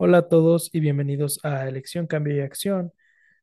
Hola 0.00 0.18
a 0.18 0.28
todos 0.28 0.70
y 0.72 0.80
bienvenidos 0.80 1.40
a 1.44 1.66
Elección, 1.68 2.06
Cambio 2.06 2.36
y 2.36 2.40
Acción. 2.40 2.92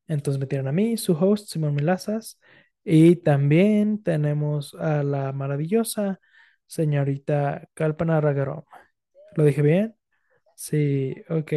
Entonces 0.08 0.40
me 0.40 0.48
tienen 0.48 0.68
a 0.68 0.72
mí, 0.72 0.98
su 0.98 1.14
host, 1.14 1.50
Simón 1.50 1.76
Milazas, 1.76 2.40
y 2.84 3.18
también 3.18 4.04
tenemos 4.04 4.76
a 4.76 5.04
la 5.04 5.32
maravillosa 5.34 6.20
señorita 6.68 7.68
Kalpana 7.74 8.22
Ragarom. 8.22 8.64
¿Lo 9.36 9.44
dije 9.46 9.62
bien? 9.62 9.96
Sí, 10.56 11.16
ok. 11.30 11.54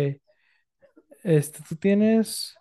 Este, 1.23 1.61
tú 1.69 1.77
tienes, 1.77 2.55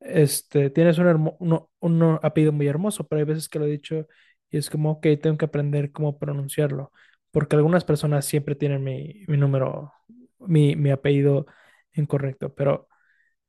este, 0.00 0.70
tienes 0.70 0.98
un, 0.98 1.34
un 1.80 2.18
apellido 2.22 2.52
muy 2.52 2.66
hermoso, 2.68 3.06
pero 3.06 3.20
hay 3.20 3.24
veces 3.26 3.48
que 3.48 3.58
lo 3.58 3.66
he 3.66 3.70
dicho 3.70 4.06
y 4.50 4.58
es 4.58 4.70
como, 4.70 4.92
ok, 4.92 5.06
tengo 5.22 5.36
que 5.38 5.44
aprender 5.46 5.92
cómo 5.92 6.18
pronunciarlo, 6.18 6.92
porque 7.30 7.56
algunas 7.56 7.84
personas 7.84 8.24
siempre 8.26 8.54
tienen 8.54 8.82
mi, 8.84 9.24
mi 9.28 9.36
número, 9.36 9.92
mi, 10.38 10.76
mi 10.76 10.90
apellido 10.90 11.46
incorrecto, 11.94 12.54
pero 12.54 12.88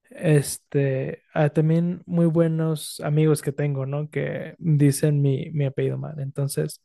este, 0.09 1.23
ah, 1.34 1.50
también 1.50 2.02
muy 2.06 2.26
buenos 2.26 3.00
amigos 3.02 3.42
que 3.42 3.52
tengo, 3.52 3.86
¿no? 3.86 4.09
Que 4.09 4.56
dicen 4.58 5.22
mi, 5.22 5.52
mi 5.52 5.66
apellido 5.66 5.98
mal. 5.98 6.20
Entonces, 6.20 6.81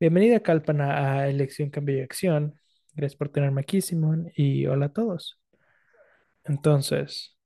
bienvenida, 0.00 0.40
Kalpana, 0.40 1.20
a 1.20 1.28
Elección, 1.28 1.70
Cambio 1.70 1.98
y 1.98 2.00
Acción. 2.00 2.54
Gracias 2.94 3.16
por 3.16 3.28
tenerme 3.30 3.60
aquí, 3.62 3.80
Simón, 3.80 4.30
y 4.36 4.66
hola 4.66 4.86
a 4.86 4.92
todos. 4.92 5.38
Entonces, 6.44 7.36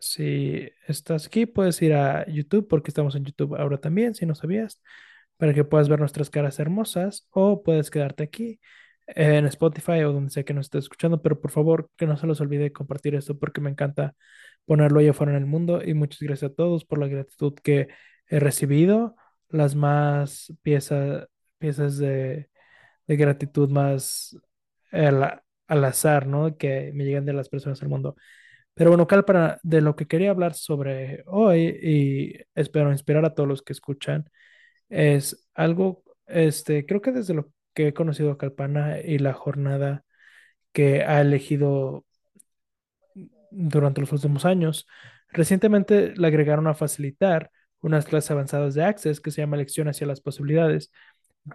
si 0.00 0.68
estás 0.86 1.26
aquí, 1.26 1.46
puedes 1.46 1.80
ir 1.82 1.94
a 1.94 2.26
YouTube, 2.28 2.68
porque 2.68 2.90
estamos 2.90 3.14
en 3.14 3.24
YouTube 3.24 3.56
ahora 3.56 3.78
también, 3.78 4.14
si 4.14 4.26
no 4.26 4.34
sabías, 4.34 4.82
para 5.38 5.54
que 5.54 5.64
puedas 5.64 5.88
ver 5.88 6.00
nuestras 6.00 6.30
caras 6.30 6.58
hermosas, 6.58 7.26
o 7.30 7.62
puedes 7.62 7.90
quedarte 7.90 8.24
aquí 8.24 8.60
en 9.08 9.46
Spotify 9.46 10.02
o 10.04 10.12
donde 10.12 10.30
sea 10.30 10.44
que 10.44 10.54
nos 10.54 10.66
estés 10.66 10.84
escuchando, 10.84 11.22
pero 11.22 11.40
por 11.40 11.50
favor, 11.50 11.90
que 11.96 12.06
no 12.06 12.16
se 12.16 12.26
los 12.26 12.40
olvide 12.40 12.72
compartir 12.72 13.14
esto, 13.14 13.38
porque 13.38 13.60
me 13.60 13.70
encanta 13.70 14.14
ponerlo 14.66 15.00
allá 15.00 15.10
afuera 15.12 15.32
en 15.32 15.38
el 15.38 15.46
mundo. 15.46 15.82
Y 15.84 15.94
muchas 15.94 16.20
gracias 16.20 16.52
a 16.52 16.54
todos 16.54 16.84
por 16.84 16.98
la 16.98 17.08
gratitud 17.08 17.54
que 17.54 17.88
he 18.28 18.40
recibido, 18.40 19.16
las 19.48 19.74
más 19.74 20.52
piezas, 20.62 21.26
piezas 21.58 21.98
de, 21.98 22.50
gratitud 23.06 23.70
más 23.70 24.36
al, 24.92 25.42
al 25.66 25.84
azar, 25.84 26.26
¿no? 26.26 26.56
Que 26.58 26.92
me 26.94 27.04
llegan 27.04 27.24
de 27.26 27.32
las 27.32 27.48
personas 27.48 27.80
del 27.80 27.88
mundo. 27.88 28.16
Pero 28.74 28.90
bueno, 28.90 29.06
Cal, 29.06 29.24
para 29.24 29.58
de 29.62 29.80
lo 29.80 29.96
que 29.96 30.06
quería 30.06 30.30
hablar 30.30 30.54
sobre 30.54 31.24
hoy 31.26 31.78
y 31.82 32.34
espero 32.54 32.92
inspirar 32.92 33.24
a 33.24 33.34
todos 33.34 33.48
los 33.48 33.62
que 33.62 33.72
escuchan, 33.72 34.30
es 34.88 35.48
algo, 35.54 36.02
este, 36.26 36.86
creo 36.86 37.00
que 37.02 37.12
desde 37.12 37.34
lo 37.34 37.52
que 37.74 37.88
he 37.88 37.94
conocido 37.94 38.32
a 38.32 38.38
Calpana 38.38 39.00
y 39.00 39.18
la 39.18 39.34
jornada 39.34 40.04
que 40.72 41.02
ha 41.04 41.20
elegido 41.20 42.04
durante 43.50 44.00
los 44.00 44.12
últimos 44.12 44.44
años, 44.44 44.86
recientemente 45.30 46.14
le 46.16 46.26
agregaron 46.26 46.66
a 46.66 46.74
facilitar 46.74 47.50
unas 47.80 48.06
clases 48.06 48.30
avanzadas 48.30 48.74
de 48.74 48.84
Access 48.84 49.20
que 49.20 49.30
se 49.30 49.42
llama 49.42 49.56
Lección 49.56 49.88
hacia 49.88 50.06
las 50.06 50.20
posibilidades. 50.20 50.90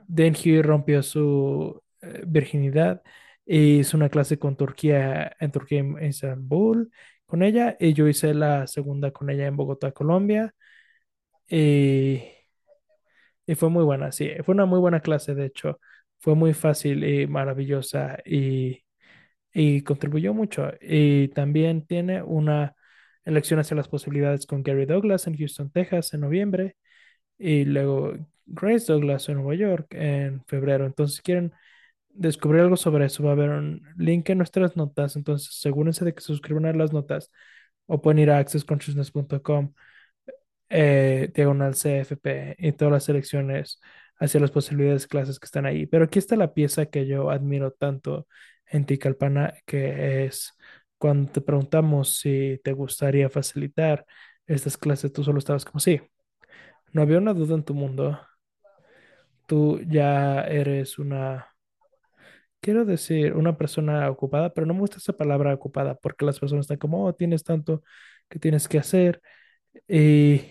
Huey 0.10 0.62
rompió 0.62 1.04
su 1.04 1.82
eh, 2.02 2.24
virginidad 2.28 3.02
y 3.46 3.80
hizo 3.80 3.98
una 3.98 4.10
clase 4.10 4.40
con 4.40 4.56
Turquía 4.56 5.36
en 5.40 5.52
Turquía 5.52 5.80
en 5.80 5.98
Estambul 6.00 6.92
con 7.26 7.44
ella 7.44 7.76
y 7.80 7.94
yo 7.94 8.08
hice 8.08 8.34
la 8.34 8.68
segunda 8.68 9.12
con 9.12 9.30
ella 9.30 9.48
en 9.48 9.58
Bogotá, 9.58 9.92
Colombia 9.92 10.54
y, 11.48 12.22
y 13.46 13.56
fue 13.56 13.70
muy 13.70 13.84
buena, 13.84 14.12
sí, 14.12 14.30
fue 14.44 14.56
una 14.56 14.66
muy 14.66 14.80
buena 14.80 15.02
clase, 15.02 15.36
de 15.36 15.46
hecho, 15.46 15.80
fue 16.20 16.36
muy 16.36 16.54
fácil 16.54 17.04
y 17.04 17.28
maravillosa 17.28 18.18
y, 18.26 18.84
y 19.54 19.82
contribuyó 19.84 20.34
mucho. 20.34 20.72
Y 20.82 21.30
también 21.30 21.86
tiene 21.86 22.24
una 22.24 22.76
elección 23.26 23.60
hacia 23.60 23.78
las 23.78 23.88
posibilidades 23.90 24.46
con 24.46 24.64
Gary 24.64 24.86
Douglas 24.86 25.28
en 25.28 25.38
Houston, 25.38 25.72
Texas 25.72 26.14
en 26.14 26.22
noviembre 26.22 26.76
y 27.38 27.66
luego 27.66 28.14
Grace 28.46 28.92
Douglas 28.92 29.30
en 29.30 29.36
Nueva 29.38 29.56
York 29.56 29.88
en 29.92 30.44
febrero. 30.46 30.86
Entonces, 30.86 31.18
si 31.18 31.24
quieren 31.24 31.54
descubrir 32.10 32.62
algo 32.62 32.78
sobre 32.78 33.06
eso, 33.06 33.24
va 33.24 33.32
a 33.32 33.34
haber 33.34 33.50
un 33.52 33.84
link 33.98 34.30
en 34.30 34.38
nuestras 34.40 34.76
notas. 34.78 35.16
Entonces, 35.16 35.50
asegúrense 35.50 36.06
de 36.06 36.14
que 36.14 36.22
suscriban 36.22 36.66
a 36.66 36.74
las 36.74 36.94
notas 36.94 37.32
o 37.88 38.02
pueden 38.02 38.20
ir 38.20 38.32
a 38.32 38.38
accessconsciousness.com, 38.40 39.74
eh, 40.74 41.32
diagonal 41.36 41.76
CFP 41.76 42.56
y 42.58 42.72
todas 42.74 42.92
las 42.92 43.04
selecciones 43.06 43.80
hacia 44.20 44.40
las 44.40 44.52
posibilidades 44.52 45.04
de 45.04 45.08
clases 45.10 45.40
que 45.40 45.46
están 45.46 45.66
ahí. 45.68 45.86
Pero 45.86 46.06
aquí 46.06 46.20
está 46.20 46.36
la 46.36 46.54
pieza 46.54 46.88
que 46.88 47.06
yo 47.08 47.30
admiro 47.30 47.72
tanto 47.72 48.28
en 48.68 48.86
ti, 48.86 48.98
Calpana, 48.98 49.54
que 49.66 50.26
es 50.26 50.54
cuando 50.98 51.32
te 51.32 51.42
preguntamos 51.42 52.18
si 52.18 52.60
te 52.64 52.74
gustaría 52.74 53.30
facilitar 53.30 54.06
estas 54.48 54.78
clases, 54.78 55.14
tú 55.14 55.24
solo 55.24 55.40
estabas 55.40 55.66
como 55.66 55.80
sí. 55.80 56.02
No 56.94 57.02
había 57.04 57.18
una 57.20 57.34
duda 57.34 57.56
en 57.56 57.64
tu 57.64 57.74
mundo. 57.76 58.20
Tú 59.48 59.80
ya 59.88 60.42
eres 60.46 60.98
una 61.00 61.48
quiero 62.62 62.86
decir, 62.86 63.34
una 63.34 63.58
persona 63.58 64.10
ocupada, 64.10 64.54
pero 64.54 64.66
no 64.66 64.74
me 64.74 64.80
gusta 64.82 64.98
esa 64.98 65.14
palabra 65.14 65.54
ocupada 65.54 65.96
porque 65.96 66.26
las 66.26 66.40
personas 66.40 66.64
están 66.66 66.78
como, 66.78 67.06
oh, 67.06 67.14
tienes 67.14 67.44
tanto 67.44 67.84
que 68.30 68.40
tienes 68.40 68.68
que 68.70 68.80
hacer 68.80 69.22
y 69.88 70.44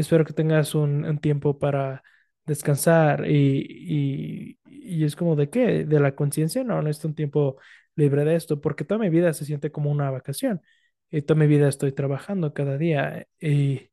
espero 0.00 0.24
que 0.24 0.32
tengas 0.32 0.74
un, 0.74 1.18
tiempo 1.20 1.58
para 1.58 2.02
descansar 2.46 3.26
y, 3.30 4.58
y, 4.58 4.58
y 4.66 5.04
es 5.04 5.16
como 5.16 5.36
de 5.36 5.50
qué, 5.50 5.84
de 5.84 6.00
la 6.00 6.14
conciencia, 6.14 6.64
no, 6.64 6.82
no 6.82 6.88
es 6.90 7.04
un 7.04 7.14
tiempo 7.14 7.58
libre 7.96 8.24
de 8.24 8.36
esto 8.36 8.60
porque 8.60 8.84
toda 8.84 8.98
mi 9.00 9.10
vida 9.10 9.32
se 9.34 9.44
siente 9.44 9.72
como 9.72 9.90
una 9.90 10.10
vacación 10.10 10.62
y 11.10 11.22
toda 11.22 11.40
mi 11.40 11.46
vida 11.46 11.68
estoy 11.68 11.92
trabajando 11.92 12.54
cada 12.54 12.78
día 12.78 13.26
y 13.40 13.90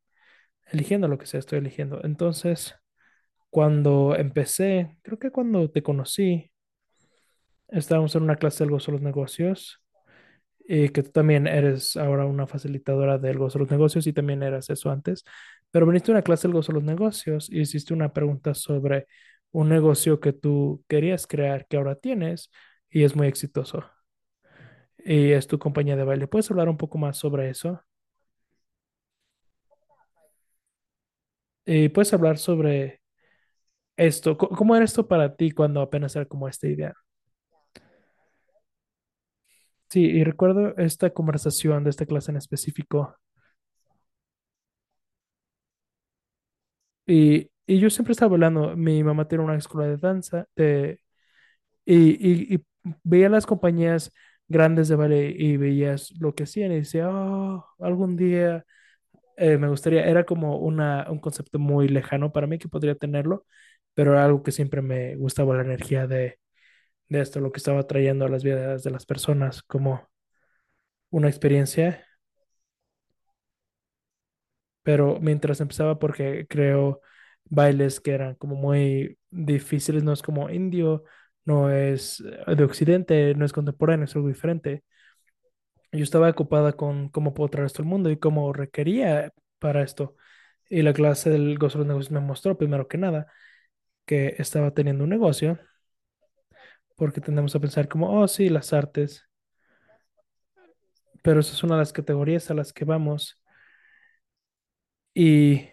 eligiendo 0.71 1.07
lo 1.07 1.17
que 1.17 1.25
sea, 1.27 1.39
estoy 1.39 1.59
eligiendo. 1.59 2.01
Entonces, 2.03 2.75
cuando 3.49 4.15
empecé, 4.17 4.97
creo 5.03 5.19
que 5.19 5.31
cuando 5.31 5.71
te 5.71 5.83
conocí, 5.83 6.51
Estábamos 7.67 8.15
en 8.15 8.23
una 8.23 8.35
clase 8.35 8.63
del 8.63 8.71
gozo 8.71 8.91
de 8.91 8.97
los 8.97 9.01
negocios 9.01 9.81
y 10.67 10.89
que 10.89 11.03
tú 11.03 11.11
también 11.11 11.47
eres 11.47 11.95
ahora 11.97 12.25
una 12.25 12.47
facilitadora 12.47 13.17
del 13.17 13.37
gozo 13.37 13.59
de 13.59 13.63
los 13.65 13.71
negocios 13.71 14.07
y 14.07 14.13
también 14.13 14.43
eras 14.43 14.69
eso 14.69 14.89
antes, 14.91 15.23
pero 15.71 15.85
viniste 15.85 16.11
a 16.11 16.15
una 16.15 16.21
clase 16.23 16.47
del 16.47 16.55
gozo 16.55 16.71
de 16.73 16.75
los 16.79 16.83
negocios 16.85 17.49
y 17.51 17.61
hiciste 17.61 17.93
una 17.93 18.13
pregunta 18.13 18.53
sobre 18.53 19.07
un 19.51 19.69
negocio 19.69 20.19
que 20.19 20.33
tú 20.33 20.83
querías 20.87 21.27
crear 21.27 21.67
que 21.67 21.77
ahora 21.77 21.95
tienes 21.95 22.51
y 22.89 23.03
es 23.03 23.15
muy 23.15 23.27
exitoso 23.27 23.85
y 24.97 25.31
es 25.31 25.47
tu 25.47 25.59
compañía 25.59 25.95
de 25.95 26.03
baile. 26.03 26.27
¿Puedes 26.27 26.49
hablar 26.51 26.69
un 26.69 26.77
poco 26.77 26.97
más 26.97 27.17
sobre 27.17 27.49
eso? 27.49 27.81
Y 31.65 31.89
puedes 31.89 32.13
hablar 32.13 32.37
sobre 32.37 33.01
esto. 33.97 34.37
¿Cómo 34.37 34.75
era 34.77 34.85
esto 34.85 35.07
para 35.07 35.35
ti 35.37 35.51
cuando 35.51 35.81
apenas 35.81 36.15
era 36.17 36.25
como 36.27 36.49
esta 36.49 36.67
idea? 36.69 36.95
Sí, 39.95 40.01
y 40.05 40.23
recuerdo 40.25 40.75
esta 40.77 41.09
conversación 41.11 41.83
de 41.85 41.89
esta 41.89 42.05
clase 42.05 42.29
en 42.31 42.37
específico. 42.37 43.15
Y, 47.07 47.51
y 47.67 47.79
yo 47.79 47.89
siempre 47.89 48.13
estaba 48.13 48.33
hablando, 48.33 48.75
mi 48.75 49.03
mamá 49.03 49.27
tiene 49.27 49.43
una 49.43 49.55
escuela 49.57 49.87
de 49.89 49.97
danza 49.97 50.47
y, 51.85 51.93
y, 52.53 52.55
y 52.55 52.63
veía 53.03 53.29
las 53.29 53.45
compañías 53.45 54.11
grandes 54.47 54.87
de 54.87 54.95
ballet 54.95 55.35
y 55.39 55.57
veías 55.57 56.11
lo 56.19 56.35
que 56.35 56.43
hacían 56.43 56.71
y 56.71 56.75
decía, 56.77 57.09
oh, 57.09 57.65
algún 57.79 58.15
día 58.15 58.65
eh, 59.37 59.57
me 59.57 59.69
gustaría, 59.69 60.05
era 60.07 60.25
como 60.25 60.59
una, 60.59 61.07
un 61.11 61.19
concepto 61.19 61.59
muy 61.59 61.89
lejano 61.89 62.31
para 62.33 62.47
mí 62.47 62.59
que 62.59 62.69
podría 62.69 62.95
tenerlo, 62.95 63.45
pero 63.93 64.13
era 64.13 64.25
algo 64.25 64.43
que 64.43 64.51
siempre 64.53 64.81
me 64.81 65.15
gustaba 65.17 65.55
la 65.57 65.63
energía 65.63 66.07
de, 66.07 66.39
de 67.09 67.21
esto, 67.21 67.39
lo 67.39 67.51
que 67.51 67.57
estaba 67.59 67.87
trayendo 67.87 68.25
a 68.25 68.29
las 68.29 68.43
vidas 68.43 68.83
de 68.83 68.91
las 68.91 69.05
personas 69.05 69.63
como 69.63 70.07
una 71.09 71.29
experiencia 71.29 72.05
pero 74.83 75.19
mientras 75.19 75.61
empezaba 75.61 75.99
porque 75.99 76.45
creo 76.47 77.01
bailes 77.45 77.99
que 77.99 78.11
eran 78.11 78.35
como 78.35 78.55
muy 78.55 79.17
difíciles, 79.31 80.03
no 80.03 80.13
es 80.13 80.21
como 80.21 80.49
indio, 80.49 81.03
no 81.45 81.71
es 81.71 82.21
eh, 82.47 82.55
de 82.55 82.63
Occidente, 82.63 83.33
no 83.35 83.45
es 83.45 83.53
contemporáneo, 83.53 84.05
es 84.05 84.15
algo 84.15 84.27
diferente. 84.29 84.83
Yo 85.91 86.03
estaba 86.03 86.29
ocupada 86.29 86.73
con 86.73 87.09
cómo 87.09 87.33
puedo 87.33 87.49
traer 87.49 87.67
esto 87.67 87.81
al 87.81 87.87
mundo 87.87 88.09
y 88.09 88.17
cómo 88.19 88.51
requería 88.53 89.31
para 89.59 89.81
esto. 89.83 90.15
Y 90.69 90.81
la 90.81 90.93
clase 90.93 91.29
del 91.29 91.57
gozo 91.57 91.79
de 91.79 91.85
los 91.85 91.87
negocios 91.89 92.11
me 92.11 92.19
mostró, 92.19 92.57
primero 92.57 92.87
que 92.87 92.97
nada, 92.97 93.27
que 94.05 94.35
estaba 94.39 94.73
teniendo 94.73 95.03
un 95.05 95.11
negocio, 95.11 95.59
porque 96.95 97.21
tendemos 97.21 97.55
a 97.55 97.59
pensar 97.59 97.87
como, 97.87 98.19
oh, 98.21 98.27
sí, 98.27 98.49
las 98.49 98.73
artes, 98.73 99.23
pero 101.23 101.39
esa 101.39 101.53
es 101.53 101.63
una 101.63 101.75
de 101.75 101.79
las 101.81 101.93
categorías 101.93 102.49
a 102.51 102.53
las 102.53 102.71
que 102.73 102.85
vamos. 102.85 103.39
Y, 105.15 105.69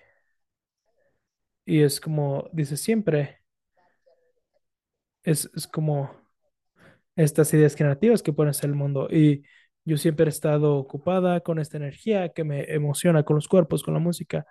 y 1.64 1.80
es 1.82 2.00
como 2.00 2.48
dice 2.52 2.76
siempre, 2.76 3.40
es, 5.24 5.50
es 5.54 5.66
como 5.66 6.10
estas 7.16 7.52
ideas 7.54 7.76
creativas 7.76 8.22
que 8.22 8.32
pueden 8.32 8.54
ser 8.54 8.70
el 8.70 8.76
mundo. 8.76 9.08
Y 9.10 9.44
yo 9.84 9.96
siempre 9.96 10.26
he 10.26 10.28
estado 10.28 10.76
ocupada 10.76 11.40
con 11.40 11.58
esta 11.58 11.76
energía 11.76 12.30
que 12.30 12.44
me 12.44 12.64
emociona 12.72 13.22
con 13.24 13.36
los 13.36 13.48
cuerpos, 13.48 13.82
con 13.82 13.94
la 13.94 14.00
música. 14.00 14.46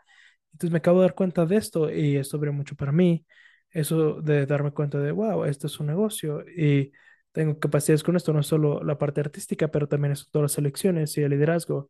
Entonces 0.54 0.72
me 0.72 0.80
acabo 0.80 1.00
de 1.02 1.08
dar 1.08 1.16
cuenta 1.16 1.46
de 1.46 1.58
esto 1.58 1.92
y 1.92 2.18
esto 2.18 2.38
abrió 2.38 2.54
mucho 2.54 2.76
para 2.76 2.92
mí. 2.92 3.26
Eso 3.72 4.22
de 4.22 4.46
darme 4.46 4.72
cuenta 4.72 5.00
de, 5.00 5.12
wow, 5.12 5.46
esto 5.46 5.68
es 5.68 5.80
un 5.80 5.88
negocio 5.88 6.44
y 6.48 6.92
tengo 7.32 7.58
capacidades 7.60 8.04
con 8.04 8.16
esto, 8.18 8.34
no 8.34 8.44
solo 8.44 8.84
la 8.84 8.98
parte 8.98 9.22
artística, 9.22 9.70
pero 9.70 9.88
también 9.88 10.14
eso, 10.14 10.26
todas 10.32 10.52
las 10.52 10.58
elecciones 10.58 11.18
y 11.18 11.22
el 11.22 11.32
liderazgo. 11.32 11.90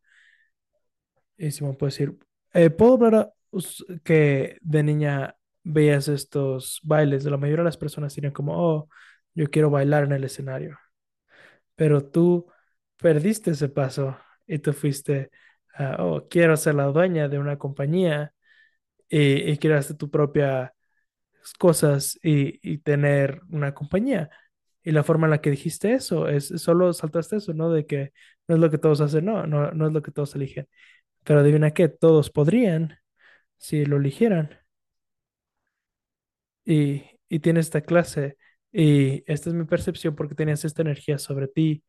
Y 1.37 1.51
Simón 1.51 1.75
puede 1.75 1.91
decir, 1.91 2.17
eh, 2.53 2.69
¿puedo 2.69 2.93
hablar 2.93 3.33
que 4.03 4.57
de 4.61 4.83
niña 4.83 5.35
veías 5.63 6.07
estos 6.07 6.79
bailes? 6.83 7.25
La 7.25 7.37
mayoría 7.37 7.63
de 7.63 7.65
las 7.65 7.77
personas 7.77 8.13
dirían 8.15 8.33
como, 8.33 8.53
oh, 8.55 8.89
yo 9.33 9.49
quiero 9.49 9.69
bailar 9.69 10.03
en 10.03 10.11
el 10.13 10.23
escenario. 10.23 10.77
Pero 11.75 12.05
tú 12.05 12.47
perdiste 12.97 13.51
ese 13.51 13.69
paso 13.69 14.17
y 14.47 14.59
tú 14.59 14.73
fuiste, 14.73 15.31
ah, 15.75 15.97
oh, 15.99 16.27
quiero 16.29 16.57
ser 16.57 16.75
la 16.75 16.85
dueña 16.85 17.27
de 17.29 17.39
una 17.39 17.57
compañía 17.57 18.33
y, 19.09 19.51
y 19.51 19.57
creaste 19.57 19.95
tu 19.95 20.09
propia 20.11 20.73
cosas 21.57 22.19
y, 22.23 22.59
y 22.69 22.79
tener 22.79 23.41
una 23.49 23.73
compañía. 23.73 24.29
Y 24.83 24.91
la 24.91 25.03
forma 25.03 25.27
en 25.27 25.31
la 25.31 25.41
que 25.41 25.51
dijiste 25.51 25.93
eso 25.93 26.27
es 26.27 26.47
solo 26.61 26.93
saltaste 26.93 27.37
eso, 27.37 27.53
¿no? 27.53 27.71
De 27.71 27.85
que 27.85 28.13
no 28.47 28.55
es 28.55 28.61
lo 28.61 28.71
que 28.71 28.77
todos 28.79 29.01
hacen, 29.01 29.25
no, 29.25 29.45
no, 29.47 29.71
no 29.71 29.87
es 29.87 29.93
lo 29.93 30.01
que 30.01 30.11
todos 30.11 30.35
eligen. 30.35 30.67
Pero 31.25 31.41
adivina 31.41 31.71
qué, 31.73 31.89
todos 31.89 32.29
podrían 32.31 32.97
si 33.57 33.85
lo 33.85 33.97
eligieran. 33.97 34.59
Y, 36.65 37.03
y 37.29 37.39
tienes 37.39 37.67
esta 37.67 37.81
clase 37.81 38.37
y 38.71 39.23
esta 39.31 39.49
es 39.49 39.55
mi 39.55 39.65
percepción 39.65 40.15
porque 40.15 40.35
tenías 40.35 40.63
esta 40.65 40.81
energía 40.83 41.17
sobre 41.17 41.47
ti 41.47 41.83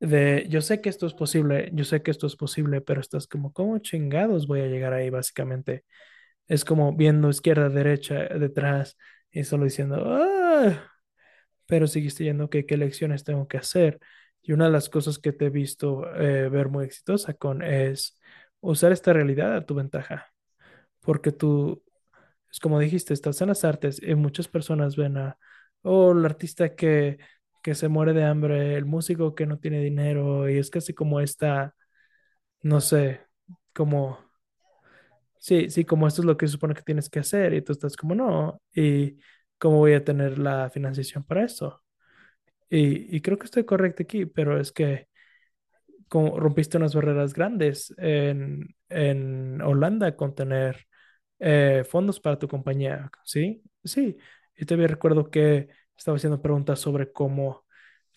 de 0.00 0.46
yo 0.50 0.60
sé 0.62 0.80
que 0.80 0.88
esto 0.88 1.06
es 1.06 1.14
posible, 1.14 1.70
yo 1.72 1.84
sé 1.84 2.02
que 2.02 2.10
esto 2.10 2.26
es 2.26 2.36
posible, 2.36 2.80
pero 2.80 3.00
estás 3.00 3.26
como, 3.26 3.52
¿cómo 3.52 3.78
chingados 3.78 4.46
voy 4.46 4.60
a 4.60 4.66
llegar 4.66 4.92
ahí 4.92 5.10
básicamente? 5.10 5.84
Es 6.48 6.64
como 6.64 6.94
viendo 6.94 7.30
izquierda, 7.30 7.68
derecha, 7.70 8.14
detrás 8.28 8.96
y 9.30 9.44
solo 9.44 9.64
diciendo, 9.64 10.02
ah, 10.06 10.90
pero 11.66 11.86
seguiste 11.86 12.24
yendo, 12.24 12.50
que 12.50 12.66
¿qué 12.66 12.76
lecciones 12.76 13.24
tengo 13.24 13.48
que 13.48 13.58
hacer? 13.58 14.00
Y 14.42 14.52
una 14.52 14.66
de 14.66 14.72
las 14.72 14.88
cosas 14.88 15.18
que 15.18 15.32
te 15.32 15.46
he 15.46 15.50
visto 15.50 16.06
eh, 16.16 16.48
ver 16.48 16.68
muy 16.68 16.84
exitosa 16.84 17.34
con 17.34 17.62
es 17.62 18.20
usar 18.60 18.92
esta 18.92 19.12
realidad 19.12 19.56
a 19.56 19.66
tu 19.66 19.74
ventaja, 19.74 20.32
porque 21.00 21.32
tú, 21.32 21.82
es 22.50 22.60
como 22.60 22.78
dijiste, 22.80 23.14
estás 23.14 23.40
en 23.42 23.48
las 23.48 23.64
artes 23.64 24.00
y 24.02 24.14
muchas 24.14 24.48
personas 24.48 24.96
ven 24.96 25.16
a, 25.18 25.38
oh, 25.82 26.12
el 26.12 26.24
artista 26.24 26.74
que, 26.76 27.18
que 27.62 27.74
se 27.74 27.88
muere 27.88 28.12
de 28.14 28.24
hambre, 28.24 28.76
el 28.76 28.84
músico 28.86 29.34
que 29.34 29.46
no 29.46 29.58
tiene 29.58 29.80
dinero, 29.82 30.48
y 30.50 30.58
es 30.58 30.70
casi 30.70 30.94
como 30.94 31.20
esta, 31.20 31.74
no 32.62 32.80
sé, 32.80 33.22
como 33.74 34.18
Sí, 35.44 35.68
sí, 35.68 35.84
como 35.84 36.06
esto 36.08 36.22
es 36.22 36.26
lo 36.26 36.38
que 36.38 36.48
supone 36.48 36.72
que 36.74 36.80
tienes 36.82 37.10
que 37.10 37.18
hacer 37.18 37.52
y 37.52 37.60
tú 37.60 37.72
estás 37.72 37.96
como 37.98 38.14
no, 38.14 38.62
y 38.74 39.18
cómo 39.58 39.76
voy 39.78 39.92
a 39.92 40.02
tener 40.02 40.38
la 40.38 40.70
financiación 40.70 41.22
para 41.24 41.44
eso. 41.44 41.82
Y, 42.70 43.20
creo 43.22 43.38
que 43.38 43.46
estoy 43.46 43.64
correcto 43.64 44.02
aquí, 44.04 44.26
pero 44.26 44.60
es 44.60 44.72
que 44.72 45.08
como 46.08 46.38
rompiste 46.38 46.76
unas 46.76 46.94
barreras 46.94 47.34
grandes 47.34 47.94
en, 47.98 48.74
en 48.88 49.60
Holanda 49.62 50.16
con 50.16 50.34
tener 50.34 50.86
eh, 51.40 51.84
fondos 51.88 52.20
para 52.20 52.38
tu 52.38 52.48
compañía, 52.48 53.10
¿sí? 53.24 53.62
Sí, 53.84 54.16
y 54.56 54.64
todavía 54.66 54.88
recuerdo 54.88 55.30
que 55.30 55.68
estaba 55.96 56.16
haciendo 56.16 56.42
preguntas 56.42 56.80
sobre 56.80 57.12
cómo, 57.12 57.64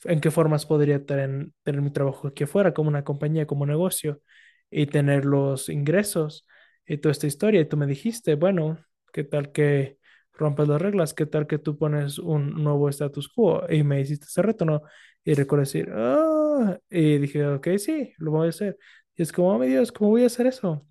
en 0.06 0.22
qué 0.22 0.32
formas 0.32 0.66
podría 0.66 1.06
tener, 1.06 1.50
tener 1.64 1.82
mi 1.82 1.92
trabajo 1.92 2.28
aquí 2.30 2.44
afuera, 2.46 2.74
como 2.74 2.90
una 2.90 3.04
compañía, 3.04 3.48
como 3.48 3.66
negocio, 3.66 4.22
y 4.70 4.88
tener 4.88 5.26
los 5.26 5.70
ingresos 5.70 6.46
y 6.88 6.98
toda 6.98 7.12
esta 7.12 7.28
historia. 7.28 7.62
Y 7.62 7.66
tú 7.66 7.78
me 7.78 7.88
dijiste, 7.88 8.36
bueno, 8.36 8.80
¿qué 9.14 9.24
tal 9.24 9.52
que 9.52 9.98
rompes 10.34 10.68
las 10.68 10.82
reglas? 10.82 11.14
¿Qué 11.14 11.26
tal 11.26 11.48
que 11.48 11.60
tú 11.60 11.78
pones 11.78 12.20
un 12.20 12.64
nuevo 12.64 12.90
status 12.90 13.30
quo? 13.30 13.64
Y 13.70 13.84
me 13.84 14.02
hiciste 14.02 14.26
ese 14.28 14.42
reto, 14.42 14.66
¿no? 14.66 14.82
Y 15.24 15.34
recuerdo 15.34 15.62
decir, 15.66 15.90
ah, 15.94 16.80
y 16.90 17.18
dije, 17.18 17.46
ok, 17.48 17.68
sí, 17.78 18.14
lo 18.18 18.32
voy 18.32 18.48
a 18.48 18.50
hacer. 18.50 18.78
Y 19.16 19.24
es 19.24 19.32
como, 19.32 19.50
oh, 19.56 19.60
mi 19.60 19.68
Dios, 19.68 19.92
¿cómo 19.92 20.12
voy 20.12 20.24
a 20.24 20.28
hacer 20.28 20.48
eso? 20.48 20.86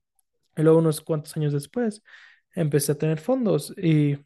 Y 0.57 0.63
luego 0.63 0.79
unos 0.79 1.01
cuantos 1.01 1.37
años 1.37 1.53
después 1.53 2.03
empecé 2.55 2.93
a 2.93 2.99
tener 2.99 3.19
fondos 3.21 3.75
y 3.79 4.19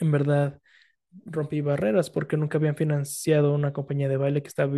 en 0.00 0.10
verdad 0.12 0.60
rompí 1.26 1.60
barreras 1.60 2.10
porque 2.10 2.36
nunca 2.36 2.58
habían 2.58 2.76
financiado 2.76 3.54
una 3.54 3.72
compañía 3.72 4.08
de 4.08 4.16
baile 4.16 4.42
que 4.42 4.48
estaba 4.48 4.72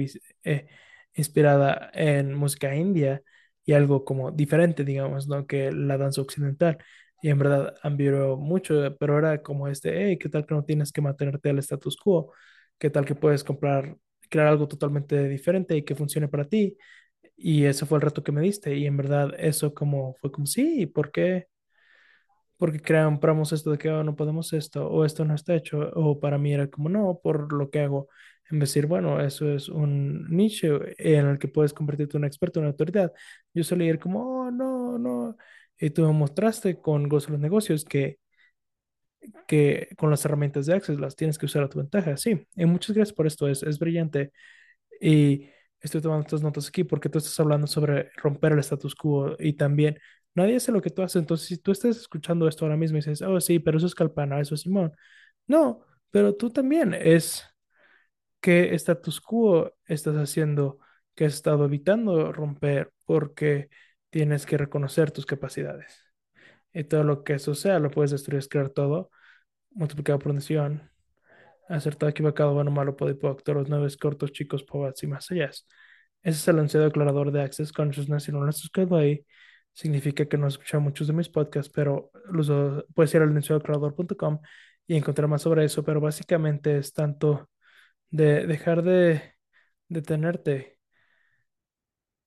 eh, 0.44 0.68
inspirada 1.14 1.90
en 1.94 2.34
música 2.34 2.74
india 2.74 3.22
y 3.64 3.72
algo 3.72 4.04
como 4.04 4.30
diferente, 4.30 4.84
digamos, 4.84 5.26
¿no? 5.28 5.46
Que 5.46 5.72
la 5.72 5.96
danza 5.98 6.20
occidental. 6.22 6.78
Y 7.22 7.30
en 7.30 7.38
verdad 7.38 7.74
admiro 7.82 8.36
mucho, 8.36 8.96
pero 8.98 9.18
era 9.18 9.42
como 9.42 9.68
este, 9.68 10.06
hey, 10.10 10.18
¿qué 10.18 10.28
tal 10.28 10.46
que 10.46 10.54
no 10.54 10.64
tienes 10.64 10.92
que 10.92 11.00
mantenerte 11.00 11.50
al 11.50 11.58
status 11.58 11.96
quo? 11.96 12.32
¿Qué 12.78 12.90
tal 12.90 13.06
que 13.06 13.14
puedes 13.14 13.42
comprar, 13.44 13.96
crear 14.28 14.48
algo 14.48 14.68
totalmente 14.68 15.28
diferente 15.28 15.76
y 15.76 15.84
que 15.84 15.94
funcione 15.94 16.28
para 16.28 16.44
ti? 16.44 16.76
Y 17.36 17.64
ese 17.64 17.86
fue 17.86 17.98
el 17.98 18.02
reto 18.02 18.22
que 18.24 18.32
me 18.32 18.42
diste. 18.42 18.76
Y 18.76 18.86
en 18.86 18.96
verdad 18.96 19.34
eso 19.38 19.74
como 19.74 20.14
fue 20.20 20.32
como, 20.32 20.46
sí, 20.46 20.86
¿por 20.86 21.12
qué? 21.12 21.48
Porque 22.72 22.80
compramos 22.80 23.52
esto 23.52 23.70
de 23.72 23.78
que 23.78 23.90
"Oh, 23.90 24.02
no 24.04 24.16
podemos 24.16 24.52
esto, 24.52 24.88
o 24.88 25.04
esto 25.04 25.24
no 25.24 25.34
está 25.34 25.54
hecho, 25.54 25.90
o 25.94 26.18
para 26.20 26.38
mí 26.38 26.52
era 26.52 26.68
como 26.70 26.88
no, 26.88 27.20
por 27.22 27.52
lo 27.52 27.70
que 27.70 27.80
hago, 27.80 28.08
en 28.50 28.58
vez 28.58 28.70
de 28.74 28.80
decir, 28.80 28.86
bueno, 28.88 29.20
eso 29.20 29.50
es 29.52 29.68
un 29.68 30.28
nicho 30.30 30.80
en 30.98 31.26
el 31.26 31.38
que 31.38 31.48
puedes 31.48 31.72
convertirte 31.74 32.16
en 32.16 32.22
un 32.24 32.26
experto, 32.26 32.60
una 32.60 32.70
autoridad. 32.70 33.12
Yo 33.54 33.64
solía 33.64 33.88
ir 33.90 33.98
como, 33.98 34.46
oh, 34.46 34.50
no, 34.50 34.98
no, 34.98 35.36
y 35.78 35.90
tú 35.90 36.02
me 36.06 36.12
mostraste 36.12 36.80
con 36.80 37.08
Gozo 37.08 37.26
de 37.28 37.32
los 37.32 37.40
Negocios 37.40 37.84
que, 37.84 38.18
que 39.46 39.88
con 39.96 40.10
las 40.10 40.24
herramientas 40.24 40.66
de 40.66 40.74
Access 40.74 40.98
las 41.00 41.16
tienes 41.16 41.38
que 41.38 41.46
usar 41.46 41.62
a 41.64 41.68
tu 41.68 41.78
ventaja. 41.78 42.16
Sí, 42.16 42.46
y 42.56 42.64
muchas 42.66 42.94
gracias 42.96 43.14
por 43.14 43.26
esto, 43.26 43.48
es, 43.48 43.62
es 43.62 43.78
brillante. 43.78 44.32
Y 45.00 45.48
estoy 45.80 46.00
tomando 46.02 46.24
estas 46.26 46.42
notas 46.42 46.68
aquí 46.68 46.84
porque 46.84 47.08
tú 47.08 47.18
estás 47.18 47.38
hablando 47.40 47.66
sobre 47.66 48.10
romper 48.16 48.52
el 48.54 48.60
status 48.60 48.94
quo 48.94 49.36
y 49.38 49.54
también 49.54 49.98
nadie 50.34 50.56
hace 50.56 50.72
lo 50.72 50.82
que 50.82 50.90
tú 50.90 51.02
haces. 51.02 51.16
Entonces, 51.16 51.48
si 51.48 51.58
tú 51.58 51.72
estás 51.72 51.96
escuchando 51.96 52.48
esto 52.48 52.64
ahora 52.64 52.76
mismo 52.76 52.98
y 52.98 53.00
dices, 53.00 53.22
oh, 53.22 53.40
sí, 53.40 53.58
pero 53.58 53.78
eso 53.78 53.86
es 53.86 53.94
Calpana, 53.94 54.40
eso 54.40 54.54
es 54.54 54.62
Simón. 54.62 54.92
No, 55.46 55.84
pero 56.10 56.34
tú 56.36 56.50
también 56.50 56.94
es 56.94 57.44
que 58.40 58.74
status 58.74 59.20
quo 59.20 59.74
estás 59.86 60.16
haciendo 60.16 60.78
que 61.14 61.26
has 61.26 61.34
estado 61.34 61.64
evitando 61.66 62.32
romper 62.32 62.92
porque 63.06 63.68
tienes 64.10 64.46
que 64.46 64.58
reconocer 64.58 65.10
tus 65.12 65.26
capacidades. 65.26 66.02
Y 66.72 66.84
todo 66.84 67.04
lo 67.04 67.24
que 67.24 67.34
eso 67.34 67.54
sea, 67.54 67.78
lo 67.78 67.90
puedes 67.90 68.10
destruir, 68.10 68.40
es 68.40 68.48
todo, 68.74 69.10
multiplicado 69.70 70.18
por 70.18 70.32
unción, 70.32 70.90
acertado, 71.68 72.10
equivocado, 72.10 72.54
bueno, 72.54 72.70
malo, 72.70 72.96
podipo, 72.96 73.28
actores, 73.28 73.68
nueve, 73.68 73.88
cortos, 74.00 74.32
chicos, 74.32 74.64
pobres 74.64 75.02
y 75.02 75.06
más 75.06 75.30
allá. 75.30 75.50
Ese 75.50 75.68
es 76.22 76.48
el 76.48 76.56
enunciado 76.56 76.86
declarador 76.86 77.32
de 77.32 77.42
Access 77.42 77.72
Consciousness. 77.72 78.24
Si 78.24 78.32
no 78.32 78.40
lo 78.40 78.48
has 78.48 78.70
ahí, 78.92 79.24
significa 79.74 80.26
que 80.26 80.38
no 80.38 80.46
has 80.46 80.58
muchos 80.80 81.08
de 81.08 81.12
mis 81.14 81.28
podcasts, 81.30 81.72
pero 81.74 82.10
los, 82.30 82.48
dos- 82.48 82.86
puedes 82.94 83.14
ir 83.14 83.22
al 83.22 83.34
declarador.com 83.34 84.40
y 84.86 84.96
encontrar 84.96 85.28
más 85.28 85.42
sobre 85.42 85.64
eso. 85.66 85.84
Pero 85.84 86.00
básicamente 86.00 86.78
es 86.78 86.92
tanto 86.94 87.50
de 88.10 88.46
dejar 88.46 88.82
de 88.84 89.34
detenerte 89.88 90.78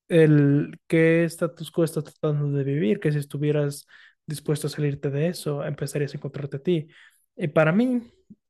el 0.07 0.79
qué 0.87 1.23
status 1.25 1.71
quo 1.71 1.83
estás 1.83 2.03
tratando 2.05 2.51
de 2.57 2.63
vivir, 2.63 2.99
que 2.99 3.11
si 3.11 3.19
estuvieras 3.19 3.87
dispuesto 4.25 4.67
a 4.67 4.69
salirte 4.69 5.09
de 5.09 5.27
eso, 5.27 5.63
empezarías 5.65 6.13
a 6.13 6.17
encontrarte 6.17 6.57
a 6.57 6.59
ti. 6.63 6.87
Y 7.35 7.47
para 7.49 7.71
mí, 7.71 8.01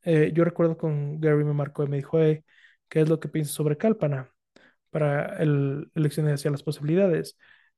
eh, 0.03 0.31
yo 0.33 0.43
recuerdo 0.43 0.77
con 0.77 1.19
Gary 1.19 1.43
me 1.43 1.53
marcó 1.53 1.83
y 1.83 1.87
me 1.87 1.97
dijo, 1.97 2.19
hey, 2.21 2.43
¿qué 2.89 3.01
es 3.01 3.09
lo 3.09 3.19
que 3.19 3.27
piensas 3.29 3.53
sobre 3.55 3.77
Kalpana? 3.77 4.31
Para 4.91 5.37
el 5.43 5.91
elección 5.95 6.27
hacia 6.29 6.51
las 6.51 6.63
posibilidades. 6.63 7.37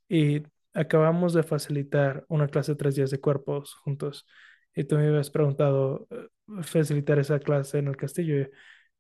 Y 0.10 0.44
acabamos 0.74 1.34
de 1.34 1.44
facilitar 1.44 2.26
una 2.30 2.48
clase 2.48 2.74
de 2.74 2.78
tres 2.78 2.96
días 2.96 3.12
de 3.12 3.20
cuerpos 3.20 3.76
juntos. 3.76 4.26
y 4.76 4.84
tú 4.86 4.96
me 4.98 5.08
habías 5.08 5.30
preguntado 5.32 6.08
eh, 6.12 6.28
facilitar 6.64 7.20
esa 7.20 7.40
clase 7.40 7.80
en 7.80 7.88
el 7.88 7.98
castillo. 7.98 8.48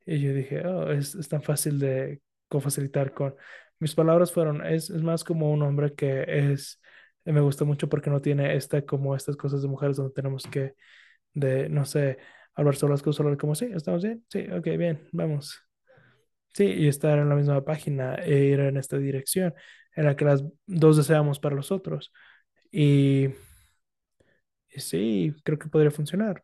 Y 0.06 0.20
yo 0.22 0.34
dije, 0.34 0.66
oh, 0.66 0.92
es, 0.92 1.16
es 1.16 1.30
tan 1.30 1.44
fácil 1.44 1.80
de 1.80 2.22
facilitar 2.50 3.14
con... 3.14 3.36
Mis 3.80 3.96
palabras 3.96 4.32
fueron, 4.32 4.66
es, 4.66 4.90
es 4.90 5.04
más 5.04 5.24
como 5.24 5.52
un 5.52 5.62
hombre 5.62 5.94
que 5.96 6.26
es, 6.28 6.82
me 7.26 7.40
gusta 7.42 7.64
mucho 7.66 7.88
porque 7.90 8.10
no 8.10 8.22
tiene 8.22 8.56
esta, 8.56 8.82
como 8.86 9.16
estas 9.16 9.38
cosas 9.38 9.62
de 9.62 9.68
mujeres 9.70 9.98
donde 9.98 10.14
tenemos 10.14 10.46
que, 10.48 10.76
de, 11.34 11.70
no 11.70 11.86
sé, 11.86 12.18
hablar 12.56 12.76
solo 12.76 12.94
las 12.94 13.04
cosas, 13.04 13.22
hablar 13.22 13.38
como, 13.38 13.56
sí, 13.56 13.70
estamos 13.74 14.04
bien, 14.04 14.26
sí, 14.30 14.48
ok, 14.52 14.66
bien, 14.78 15.08
vamos. 15.14 15.62
Sí, 16.54 16.66
y 16.66 16.88
estar 16.88 17.20
en 17.20 17.30
la 17.30 17.36
misma 17.36 17.64
página 17.64 18.16
e 18.16 18.46
ir 18.46 18.60
en 18.60 18.78
esta 18.78 18.98
dirección 18.98 19.54
en 19.96 20.05
la 20.05 20.15
que 20.15 20.25
las 20.25 20.43
dos 20.65 20.98
deseamos 20.98 21.39
para 21.39 21.55
los 21.55 21.72
otros. 21.72 22.12
Y, 22.72 23.29
sí, 24.75 25.34
creo 25.43 25.60
que 25.60 25.67
podría 25.69 25.91
funcionar. 25.91 26.43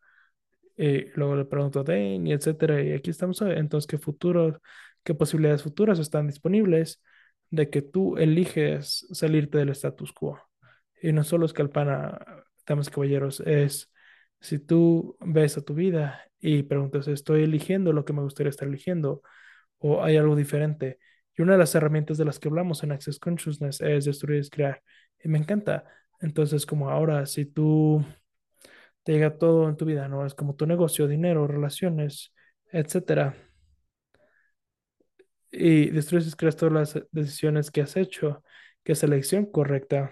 Y 0.77 1.05
luego 1.15 1.35
le 1.35 1.45
pregunto 1.45 1.79
a 1.81 1.83
Dane 1.83 2.29
y 2.29 2.33
etcétera. 2.33 2.81
Y 2.83 2.93
aquí 2.93 3.09
estamos. 3.11 3.41
Entonces, 3.41 3.87
¿qué 3.87 3.97
futuros, 3.97 4.57
qué 5.03 5.13
posibilidades 5.13 5.63
futuras 5.63 5.99
están 5.99 6.27
disponibles 6.27 7.01
de 7.51 7.69
que 7.69 7.81
tú 7.81 8.17
eliges 8.17 9.07
salirte 9.11 9.57
del 9.59 9.69
status 9.69 10.11
quo? 10.13 10.39
Y 11.01 11.13
no 11.13 11.23
solo 11.23 11.45
es 11.45 11.53
Calpana, 11.53 12.19
damas 12.65 12.87
y 12.87 12.91
caballeros, 12.91 13.41
es 13.41 13.91
si 14.39 14.59
tú 14.59 15.17
ves 15.19 15.57
a 15.57 15.61
tu 15.61 15.73
vida 15.73 16.21
y 16.39 16.63
preguntas, 16.63 17.07
¿estoy 17.07 17.43
eligiendo 17.43 17.93
lo 17.93 18.05
que 18.05 18.13
me 18.13 18.21
gustaría 18.21 18.49
estar 18.49 18.67
eligiendo? 18.67 19.21
¿O 19.79 20.03
hay 20.03 20.17
algo 20.17 20.35
diferente? 20.35 20.99
Y 21.37 21.41
una 21.41 21.53
de 21.53 21.59
las 21.59 21.75
herramientas 21.75 22.17
de 22.17 22.25
las 22.25 22.39
que 22.39 22.47
hablamos 22.47 22.83
en 22.83 22.91
Access 22.91 23.19
Consciousness 23.19 23.81
es 23.81 24.05
destruir 24.05 24.39
es 24.39 24.49
crear. 24.49 24.81
Y 25.23 25.27
me 25.29 25.37
encanta. 25.37 25.85
Entonces, 26.21 26.65
como 26.65 26.89
ahora, 26.89 27.25
si 27.25 27.45
tú 27.45 28.03
te 29.03 29.13
llega 29.13 29.37
todo 29.37 29.69
en 29.69 29.77
tu 29.77 29.85
vida, 29.85 30.07
¿no? 30.07 30.25
Es 30.25 30.33
como 30.33 30.55
tu 30.55 30.65
negocio, 30.65 31.07
dinero, 31.07 31.47
relaciones, 31.47 32.33
etcétera. 32.71 33.35
Y 35.51 35.89
destruyes 35.91 36.33
y 36.33 36.35
creas 36.35 36.55
todas 36.57 36.73
las 36.73 37.07
decisiones 37.11 37.71
que 37.71 37.81
has 37.81 37.95
hecho, 37.97 38.43
que 38.83 38.91
es 38.93 39.01
la 39.03 39.07
elección 39.07 39.45
correcta. 39.45 40.11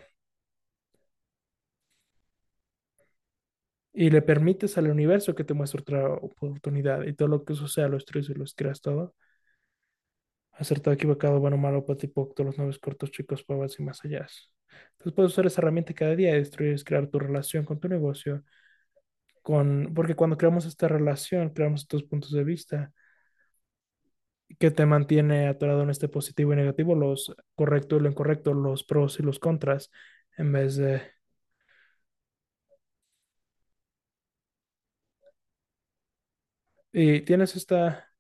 Y 3.94 4.10
le 4.10 4.22
permites 4.22 4.78
al 4.78 4.90
universo 4.90 5.36
que 5.36 5.44
te 5.44 5.54
muestre 5.54 5.82
otra 5.82 6.08
oportunidad. 6.16 7.04
Y 7.04 7.14
todo 7.14 7.28
lo 7.28 7.44
que 7.46 7.54
eso 7.54 7.68
sea, 7.68 7.88
lo 7.88 7.96
destruyes 7.98 8.30
y 8.30 8.34
lo 8.34 8.46
creas 8.56 8.82
todo. 8.82 9.16
Acertado, 10.54 10.94
equivocado, 10.94 11.40
bueno, 11.40 11.58
malo, 11.58 11.86
patipo, 11.86 12.32
todos 12.36 12.48
los 12.48 12.58
nueve 12.58 12.76
cortos, 12.82 13.12
chicos, 13.12 13.44
pavas 13.44 13.80
y 13.80 13.84
más 13.84 14.04
allá. 14.06 14.28
Entonces 14.94 15.14
puedes 15.16 15.32
usar 15.34 15.46
esa 15.48 15.62
herramienta 15.62 15.94
cada 15.94 16.16
día 16.16 16.32
y 16.36 16.40
destruir, 16.40 16.84
crear 16.84 17.08
tu 17.08 17.20
relación 17.20 17.66
con 17.66 17.80
tu 17.80 17.88
negocio, 17.90 18.44
con, 19.42 19.94
porque 19.96 20.16
cuando 20.16 20.38
creamos 20.38 20.66
esta 20.66 20.88
relación, 20.88 21.50
creamos 21.52 21.82
estos 21.82 22.04
puntos 22.04 22.32
de 22.32 22.44
vista 22.44 22.94
que 24.60 24.72
te 24.72 24.86
mantiene 24.86 25.48
atorado 25.48 25.84
en 25.84 25.90
este 25.90 26.08
positivo 26.10 26.54
y 26.54 26.56
negativo, 26.58 26.96
los 26.96 27.36
correcto 27.56 27.98
y 27.98 28.00
lo 28.02 28.10
incorrecto, 28.10 28.54
los 28.54 28.84
pros 28.84 29.20
y 29.20 29.24
los 29.24 29.40
contras, 29.40 29.92
en 30.38 30.52
vez 30.52 30.76
de... 30.78 31.02
Y 36.92 37.22
tienes 37.22 37.56
esta... 37.56 38.13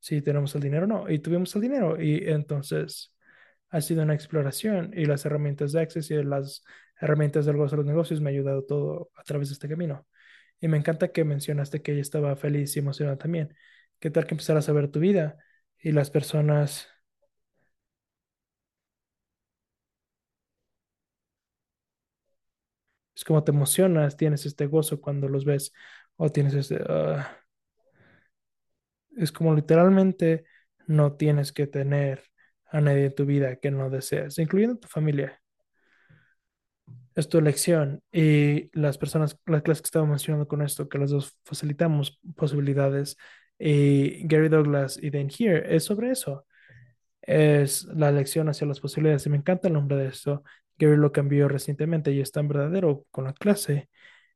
Si 0.00 0.22
tenemos 0.22 0.54
el 0.56 0.62
dinero 0.62 0.84
o 0.86 0.88
no. 0.88 1.10
Y 1.10 1.20
tuvimos 1.20 1.54
el 1.56 1.62
dinero 1.62 2.00
y 2.02 2.28
entonces 2.30 3.14
ha 3.72 3.80
sido 3.80 4.02
una 4.04 4.14
exploración 4.14 4.92
y 4.94 5.06
las 5.06 5.24
herramientas 5.26 5.72
de 5.72 5.80
Access 5.82 6.10
y 6.12 6.22
las 6.22 6.64
herramientas 7.00 7.46
del 7.46 7.56
gozo 7.56 7.72
de 7.72 7.78
los 7.78 7.86
negocios 7.86 8.20
me 8.20 8.30
ha 8.30 8.32
ayudado 8.34 8.64
todo 8.64 9.10
a 9.16 9.24
través 9.24 9.48
de 9.48 9.54
este 9.54 9.68
camino. 9.68 10.06
Y 10.60 10.68
me 10.68 10.78
encanta 10.78 11.12
que 11.12 11.24
mencionaste 11.24 11.82
que 11.82 11.92
ella 11.92 12.02
estaba 12.02 12.36
feliz 12.36 12.76
y 12.76 12.80
emocionada 12.80 13.18
también. 13.18 13.54
¿Qué 14.00 14.10
tal 14.10 14.26
que 14.26 14.34
empezaras 14.34 14.68
a 14.68 14.72
ver 14.72 14.88
tu 14.90 15.00
vida 15.00 15.38
y 15.80 15.92
las 15.92 16.10
personas, 16.10 16.88
es 23.14 23.24
como 23.24 23.44
te 23.44 23.52
emocionas, 23.52 24.16
tienes 24.16 24.46
este 24.46 24.66
gozo 24.66 25.00
cuando 25.00 25.28
los 25.28 25.44
ves 25.44 25.72
o 26.16 26.30
tienes 26.30 26.54
este, 26.54 26.80
ah, 26.88 27.38
Es 29.16 29.32
como 29.32 29.54
literalmente 29.54 30.44
no 30.86 31.14
tienes 31.16 31.52
que 31.52 31.66
tener 31.66 32.22
a 32.72 32.80
nadie 32.80 33.06
en 33.06 33.14
tu 33.14 33.26
vida 33.26 33.56
que 33.56 33.70
no 33.70 33.90
deseas, 33.90 34.38
incluyendo 34.38 34.78
tu 34.78 34.88
familia. 34.88 35.40
Es 37.14 37.28
tu 37.28 37.38
elección. 37.38 38.02
Y 38.12 38.70
las 38.78 38.98
personas, 38.98 39.38
las 39.46 39.62
clases 39.62 39.82
que 39.82 39.86
estaba 39.86 40.06
mencionando 40.06 40.48
con 40.48 40.62
esto, 40.62 40.88
que 40.88 40.98
las 40.98 41.10
dos 41.10 41.38
facilitamos 41.44 42.20
posibilidades, 42.36 43.16
y 43.58 44.26
Gary 44.26 44.48
Douglas 44.48 44.98
y 45.00 45.10
Dan 45.10 45.28
Here, 45.30 45.76
es 45.76 45.84
sobre 45.84 46.10
eso. 46.10 46.46
Es 47.22 47.84
la 47.86 48.08
elección 48.10 48.48
hacia 48.48 48.66
las 48.66 48.80
posibilidades. 48.80 49.26
Y 49.26 49.30
me 49.30 49.36
encanta 49.38 49.68
el 49.68 49.74
nombre 49.74 49.96
de 49.96 50.08
esto. 50.08 50.44
Gary 50.78 50.96
lo 50.96 51.12
cambió 51.12 51.48
recientemente 51.48 52.12
y 52.12 52.20
es 52.20 52.32
tan 52.32 52.48
verdadero 52.48 53.06
con 53.10 53.24
la 53.24 53.34
clase. 53.34 53.88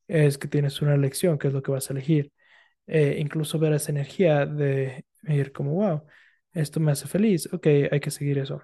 Es 0.08 0.38
que 0.38 0.48
tienes 0.48 0.82
una 0.82 0.94
elección, 0.94 1.38
que 1.38 1.48
es 1.48 1.54
lo 1.54 1.62
que 1.62 1.72
vas 1.72 1.90
a 1.90 1.94
elegir 1.94 2.32
eh, 2.86 3.16
incluso 3.18 3.58
ver 3.58 3.72
esa 3.74 3.90
energía 3.92 4.46
de 4.46 5.04
ir 5.24 5.52
como, 5.52 5.72
wow, 5.74 6.02
esto 6.56 6.80
me 6.80 6.92
hace 6.92 7.08
feliz, 7.08 7.48
ok, 7.52 7.66
hay 7.90 8.00
que 8.00 8.10
seguir 8.10 8.38
eso, 8.38 8.62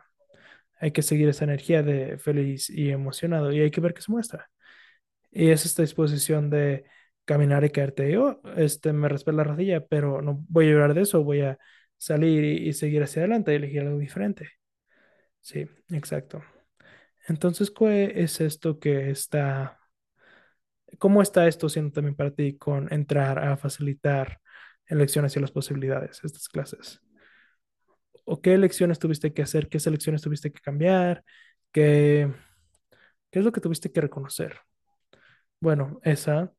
hay 0.80 0.92
que 0.92 1.02
seguir 1.02 1.28
esa 1.28 1.44
energía 1.44 1.82
de 1.82 2.18
feliz 2.18 2.70
y 2.70 2.90
emocionado 2.90 3.52
y 3.52 3.60
hay 3.60 3.70
que 3.70 3.80
ver 3.80 3.94
qué 3.94 4.02
se 4.02 4.12
muestra. 4.12 4.50
Y 5.30 5.50
es 5.50 5.66
esta 5.66 5.82
disposición 5.82 6.50
de 6.50 6.84
caminar 7.24 7.64
y 7.64 7.70
caerte. 7.70 8.10
Yo, 8.12 8.40
este, 8.56 8.92
me 8.92 9.08
raspé 9.08 9.32
la 9.32 9.44
rodilla, 9.44 9.86
pero 9.86 10.22
no 10.22 10.44
voy 10.48 10.66
a 10.68 10.70
llorar 10.72 10.94
de 10.94 11.02
eso, 11.02 11.24
voy 11.24 11.42
a 11.42 11.58
salir 11.98 12.44
y, 12.44 12.68
y 12.68 12.72
seguir 12.74 13.02
hacia 13.02 13.22
adelante 13.22 13.52
y 13.52 13.56
elegir 13.56 13.82
algo 13.82 13.98
diferente. 13.98 14.50
Sí, 15.40 15.68
exacto. 15.90 16.42
Entonces, 17.28 17.70
¿qué 17.70 18.12
es 18.16 18.40
esto 18.40 18.78
que 18.78 19.10
está 19.10 19.78
¿Cómo 20.98 21.22
está 21.22 21.48
esto 21.48 21.68
siendo 21.68 21.92
también 21.92 22.14
para 22.14 22.30
ti 22.30 22.56
con 22.56 22.92
entrar 22.92 23.38
a 23.38 23.56
facilitar 23.56 24.40
elecciones 24.86 25.36
y 25.36 25.40
las 25.40 25.50
posibilidades, 25.50 26.20
estas 26.22 26.48
clases? 26.48 27.00
¿O 28.24 28.40
qué 28.40 28.54
elecciones 28.54 28.98
tuviste 28.98 29.32
que 29.32 29.42
hacer? 29.42 29.68
¿Qué 29.68 29.80
selecciones 29.80 30.22
tuviste 30.22 30.52
que 30.52 30.60
cambiar? 30.60 31.24
¿Qué, 31.72 32.30
qué 33.30 33.38
es 33.38 33.44
lo 33.44 33.52
que 33.52 33.60
tuviste 33.60 33.90
que 33.92 34.00
reconocer? 34.00 34.58
Bueno, 35.60 36.00
esa, 36.02 36.52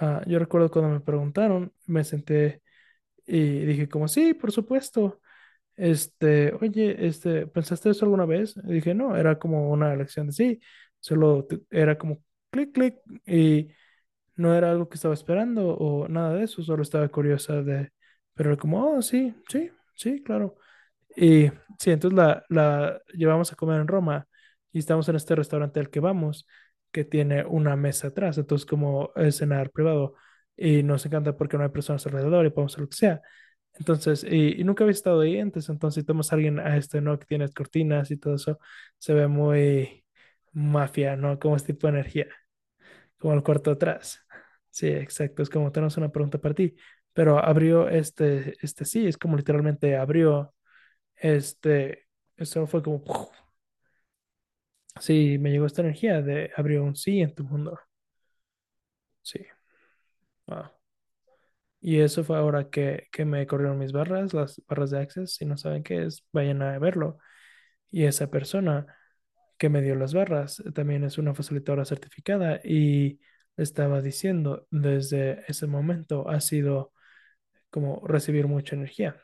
ah, 0.00 0.22
yo 0.26 0.38
recuerdo 0.38 0.70
cuando 0.70 0.90
me 0.92 1.00
preguntaron, 1.00 1.72
me 1.86 2.04
senté 2.04 2.62
y 3.26 3.64
dije 3.66 3.88
como, 3.88 4.08
sí, 4.08 4.34
por 4.34 4.52
supuesto. 4.52 5.20
Este, 5.76 6.54
oye, 6.60 7.06
este, 7.08 7.46
¿pensaste 7.48 7.90
eso 7.90 8.04
alguna 8.06 8.26
vez? 8.26 8.56
Y 8.64 8.74
dije, 8.74 8.94
no, 8.94 9.16
era 9.16 9.38
como 9.38 9.70
una 9.70 9.92
elección 9.94 10.28
de 10.28 10.32
sí, 10.34 10.60
solo 11.00 11.48
era 11.70 11.98
como 11.98 12.22
clic, 12.50 12.72
clic 12.74 12.96
y 13.26 13.68
no 14.36 14.54
era 14.54 14.70
algo 14.72 14.88
que 14.88 14.96
estaba 14.96 15.14
esperando 15.14 15.68
o 15.76 16.08
nada 16.08 16.34
de 16.34 16.44
eso, 16.44 16.62
solo 16.62 16.82
estaba 16.82 17.08
curiosa 17.08 17.62
de, 17.62 17.90
pero 18.34 18.58
como, 18.58 18.92
oh, 18.96 19.02
sí, 19.02 19.34
sí, 19.50 19.70
sí, 19.96 20.22
claro. 20.22 20.56
Y 21.16 21.48
sí, 21.78 21.90
entonces 21.90 22.16
la, 22.16 22.44
la 22.48 23.00
llevamos 23.14 23.52
a 23.52 23.56
comer 23.56 23.80
en 23.80 23.88
Roma 23.88 24.26
y 24.72 24.78
estamos 24.78 25.08
en 25.08 25.16
este 25.16 25.34
restaurante 25.34 25.80
al 25.80 25.90
que 25.90 26.00
vamos, 26.00 26.46
que 26.92 27.04
tiene 27.04 27.44
una 27.44 27.76
mesa 27.76 28.08
atrás, 28.08 28.38
entonces 28.38 28.66
como 28.66 29.12
es 29.16 29.38
cenar 29.38 29.70
privado 29.70 30.14
y 30.56 30.82
nos 30.82 31.06
encanta 31.06 31.36
porque 31.36 31.56
no 31.56 31.64
hay 31.64 31.70
personas 31.70 32.04
alrededor 32.06 32.46
y 32.46 32.50
podemos 32.50 32.72
hacer 32.74 32.82
lo 32.82 32.88
que 32.88 32.96
sea. 32.96 33.22
Entonces, 33.74 34.24
y, 34.24 34.62
nunca 34.64 34.84
había 34.84 34.92
estado 34.92 35.20
ahí 35.20 35.38
antes, 35.38 35.68
entonces 35.68 36.02
si 36.02 36.06
tomas 36.06 36.32
a 36.32 36.36
alguien 36.36 36.58
a 36.58 36.76
este, 36.76 37.00
¿no? 37.00 37.18
Que 37.18 37.26
tiene 37.26 37.48
cortinas 37.50 38.10
y 38.10 38.16
todo 38.18 38.34
eso, 38.34 38.58
se 38.98 39.14
ve 39.14 39.26
muy 39.28 40.04
mafia, 40.52 41.16
¿no? 41.16 41.38
Como 41.38 41.56
este 41.56 41.72
tipo 41.74 41.86
de 41.86 41.94
energía, 41.94 42.26
como 43.18 43.34
el 43.34 43.42
cuarto 43.42 43.70
atrás. 43.72 44.20
Sí, 44.70 44.88
exacto, 44.88 45.42
es 45.42 45.50
como 45.50 45.72
tenemos 45.72 45.96
una 45.96 46.10
pregunta 46.12 46.38
para 46.40 46.54
ti, 46.54 46.76
pero 47.12 47.38
abrió 47.44 47.88
este, 47.88 48.56
este 48.62 48.84
sí, 48.84 49.06
es 49.06 49.18
como 49.18 49.36
literalmente 49.36 49.96
abrió 49.96 50.54
este, 51.20 52.08
eso 52.36 52.66
fue 52.66 52.82
como, 52.82 53.02
sí, 55.00 55.38
me 55.38 55.50
llegó 55.50 55.66
esta 55.66 55.82
energía 55.82 56.22
de 56.22 56.50
abrió 56.56 56.84
un 56.84 56.94
sí 56.96 57.20
en 57.20 57.34
tu 57.34 57.44
mundo. 57.44 57.78
Sí, 59.22 59.40
wow. 60.46 60.70
Y 61.80 62.00
eso 62.00 62.24
fue 62.24 62.36
ahora 62.36 62.68
que, 62.70 63.08
que 63.12 63.24
me 63.24 63.46
corrieron 63.46 63.78
mis 63.78 63.92
barras, 63.92 64.34
las 64.34 64.62
barras 64.68 64.90
de 64.90 65.00
Access. 65.00 65.34
Si 65.36 65.46
no 65.46 65.56
saben 65.56 65.82
qué 65.82 66.04
es, 66.04 66.24
vayan 66.32 66.62
a 66.62 66.78
verlo. 66.78 67.18
Y 67.90 68.04
esa 68.04 68.30
persona 68.30 68.86
que 69.58 69.68
me 69.70 69.82
dio 69.82 69.94
las 69.96 70.14
barras 70.14 70.62
también 70.74 71.04
es 71.04 71.18
una 71.18 71.34
facilitadora 71.34 71.84
certificada 71.86 72.60
y 72.64 73.20
estaba 73.56 74.02
diciendo 74.02 74.66
desde 74.70 75.44
ese 75.48 75.66
momento 75.68 76.28
ha 76.30 76.40
sido 76.40 76.92
como 77.70 78.06
recibir 78.06 78.48
mucha 78.48 78.76
energía. 78.76 79.16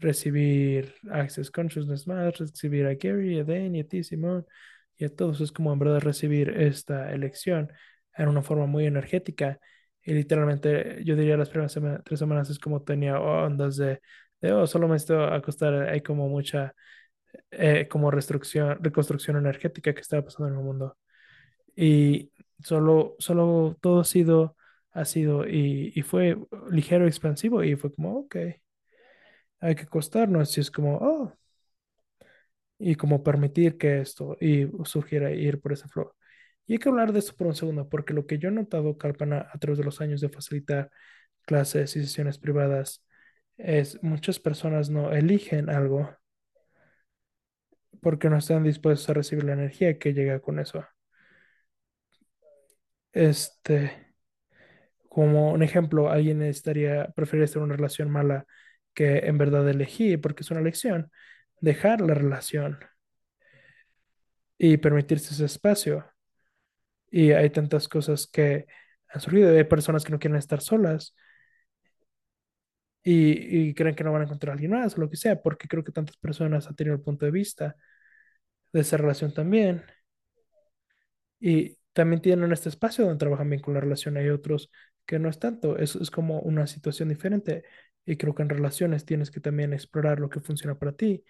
Recibir 0.00 0.94
Access 1.10 1.50
Consciousness 1.50 2.06
más, 2.06 2.38
recibir 2.38 2.86
a 2.86 2.94
Gary, 2.94 3.38
a 3.40 3.44
Dane 3.44 3.78
y 3.78 3.80
a 3.80 3.88
ti, 3.88 4.04
Simón, 4.04 4.46
y 4.96 5.04
a 5.04 5.14
todos. 5.14 5.40
Es 5.40 5.52
como 5.52 5.72
en 5.72 5.78
verdad 5.78 6.00
recibir 6.00 6.50
esta 6.50 7.12
elección 7.12 7.72
en 8.16 8.28
una 8.28 8.42
forma 8.42 8.66
muy 8.66 8.86
energética. 8.86 9.58
Y 10.02 10.14
literalmente, 10.14 11.02
yo 11.04 11.16
diría 11.16 11.36
las 11.36 11.50
primeras 11.50 11.72
sema- 11.72 12.02
tres 12.04 12.18
semanas 12.20 12.50
es 12.50 12.58
como 12.58 12.82
tenía 12.82 13.20
ondas 13.20 13.76
de, 13.76 14.00
de 14.40 14.52
oh, 14.52 14.66
solo 14.66 14.88
me 14.88 14.96
estoy 14.96 15.22
acostar. 15.34 15.74
Hay 15.88 16.00
como 16.02 16.28
mucha, 16.28 16.74
eh, 17.50 17.88
como 17.88 18.10
restricción, 18.10 18.78
reconstrucción 18.82 19.36
energética 19.36 19.94
que 19.94 20.00
estaba 20.00 20.24
pasando 20.24 20.48
en 20.48 20.54
el 20.58 20.64
mundo. 20.64 20.96
Y 21.76 22.32
solo, 22.64 23.16
solo 23.18 23.76
todo 23.80 24.00
ha 24.00 24.04
sido, 24.04 24.56
ha 24.92 25.04
sido, 25.04 25.46
y, 25.48 25.92
y 25.94 26.02
fue 26.02 26.36
ligero, 26.70 27.06
expansivo, 27.06 27.64
y 27.64 27.76
fue 27.76 27.92
como, 27.92 28.18
ok, 28.20 28.36
hay 29.60 29.74
que 29.74 29.82
acostarnos. 29.82 30.56
Y 30.58 30.60
es 30.60 30.70
como, 30.70 30.96
oh, 30.98 31.32
y 32.78 32.94
como 32.96 33.22
permitir 33.22 33.76
que 33.78 34.00
esto 34.00 34.36
y 34.40 34.66
surgiera 34.84 35.30
ir 35.32 35.60
por 35.60 35.72
esa 35.72 35.88
flor. 35.88 36.14
Y 36.66 36.74
hay 36.74 36.78
que 36.78 36.88
hablar 36.88 37.12
de 37.12 37.18
esto 37.20 37.34
por 37.36 37.46
un 37.48 37.54
segundo, 37.54 37.88
porque 37.88 38.14
lo 38.14 38.26
que 38.26 38.38
yo 38.38 38.48
he 38.48 38.52
notado, 38.52 38.96
Kalpana, 38.98 39.48
a 39.52 39.58
través 39.58 39.78
de 39.78 39.84
los 39.84 40.00
años 40.00 40.20
de 40.20 40.28
facilitar 40.30 40.90
clases 41.46 41.96
y 41.96 42.02
sesiones 42.02 42.38
privadas, 42.38 43.04
es 43.58 44.02
muchas 44.02 44.40
personas 44.40 44.90
no 44.90 45.12
eligen 45.12 45.70
algo 45.70 46.10
porque 48.02 48.28
no 48.30 48.36
están 48.38 48.64
dispuestos 48.64 49.08
a 49.10 49.14
recibir 49.14 49.44
la 49.44 49.52
energía 49.54 49.98
que 49.98 50.12
llega 50.14 50.40
con 50.40 50.58
eso. 50.58 50.84
Este, 53.12 53.90
como 55.08 55.52
un 55.52 55.62
ejemplo, 55.62 56.10
alguien 56.10 56.42
estaría, 56.42 57.08
preferiría 57.14 57.44
estar 57.46 57.60
en 57.60 57.64
una 57.66 57.76
relación 57.76 58.10
mala 58.10 58.46
que 58.94 59.18
en 59.20 59.38
verdad 59.38 59.68
elegí, 59.68 60.16
porque 60.16 60.42
es 60.42 60.50
una 60.50 60.60
elección, 60.60 61.10
dejar 61.60 62.00
la 62.00 62.14
relación 62.14 62.78
y 64.58 64.76
permitirse 64.76 65.34
ese 65.34 65.46
espacio. 65.46 66.04
Y 67.10 67.32
hay 67.32 67.50
tantas 67.50 67.88
cosas 67.88 68.26
que 68.26 68.66
han 69.08 69.20
surgido. 69.20 69.50
Hay 69.56 69.64
personas 69.64 70.04
que 70.04 70.12
no 70.12 70.18
quieren 70.18 70.38
estar 70.38 70.60
solas 70.60 71.14
y, 73.02 73.68
y 73.70 73.74
creen 73.74 73.94
que 73.94 74.04
no 74.04 74.12
van 74.12 74.22
a 74.22 74.24
encontrar 74.24 74.50
a 74.50 74.54
alguien 74.54 74.72
más 74.72 74.96
o 74.96 75.00
lo 75.00 75.10
que 75.10 75.16
sea, 75.16 75.40
porque 75.42 75.68
creo 75.68 75.84
que 75.84 75.92
tantas 75.92 76.16
personas 76.16 76.66
han 76.68 76.76
tenido 76.76 76.96
el 76.96 77.02
punto 77.02 77.24
de 77.26 77.32
vista 77.32 77.76
de 78.72 78.80
esa 78.80 78.96
relación 78.96 79.32
también. 79.34 79.84
Y 81.40 81.76
también 81.92 82.22
tienen 82.22 82.52
este 82.52 82.68
espacio 82.68 83.04
donde 83.04 83.18
trabajan 83.18 83.48
bien 83.50 83.62
con 83.62 83.74
la 83.74 83.80
relación. 83.80 84.16
Hay 84.16 84.28
otros 84.28 84.70
que 85.06 85.18
no 85.18 85.28
es 85.28 85.38
tanto. 85.38 85.76
Es, 85.78 85.96
es 85.96 86.10
como 86.10 86.40
una 86.40 86.66
situación 86.66 87.08
diferente. 87.08 87.64
Y 88.06 88.16
creo 88.16 88.34
que 88.34 88.42
en 88.42 88.48
relaciones 88.48 89.04
tienes 89.04 89.30
que 89.30 89.40
también 89.40 89.72
explorar 89.72 90.20
lo 90.20 90.28
que 90.30 90.40
funciona 90.40 90.78
para 90.78 90.92
ti. 90.92 91.24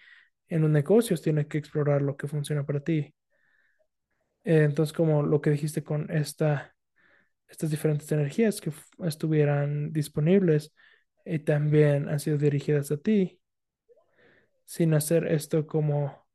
En 0.49 0.61
los 0.61 0.69
negocios 0.69 1.21
tienes 1.21 1.47
que 1.47 1.57
explorar 1.57 2.01
lo 2.01 2.17
que 2.17 2.27
funciona 2.27 2.65
para 2.65 2.81
ti. 2.81 3.13
Entonces, 4.43 4.93
como 4.93 5.23
lo 5.23 5.41
que 5.41 5.51
dijiste 5.51 5.83
con 5.83 6.09
esta 6.11 6.75
estas 7.47 7.69
diferentes 7.71 8.11
energías 8.11 8.61
que 8.61 8.71
estuvieran 9.05 9.91
disponibles 9.93 10.73
y 11.25 11.39
también 11.39 12.09
han 12.09 12.19
sido 12.19 12.37
dirigidas 12.37 12.91
a 12.91 12.97
ti, 12.97 13.39
sin 14.65 14.93
hacer 14.93 15.27
esto 15.27 15.67
como 15.67 16.25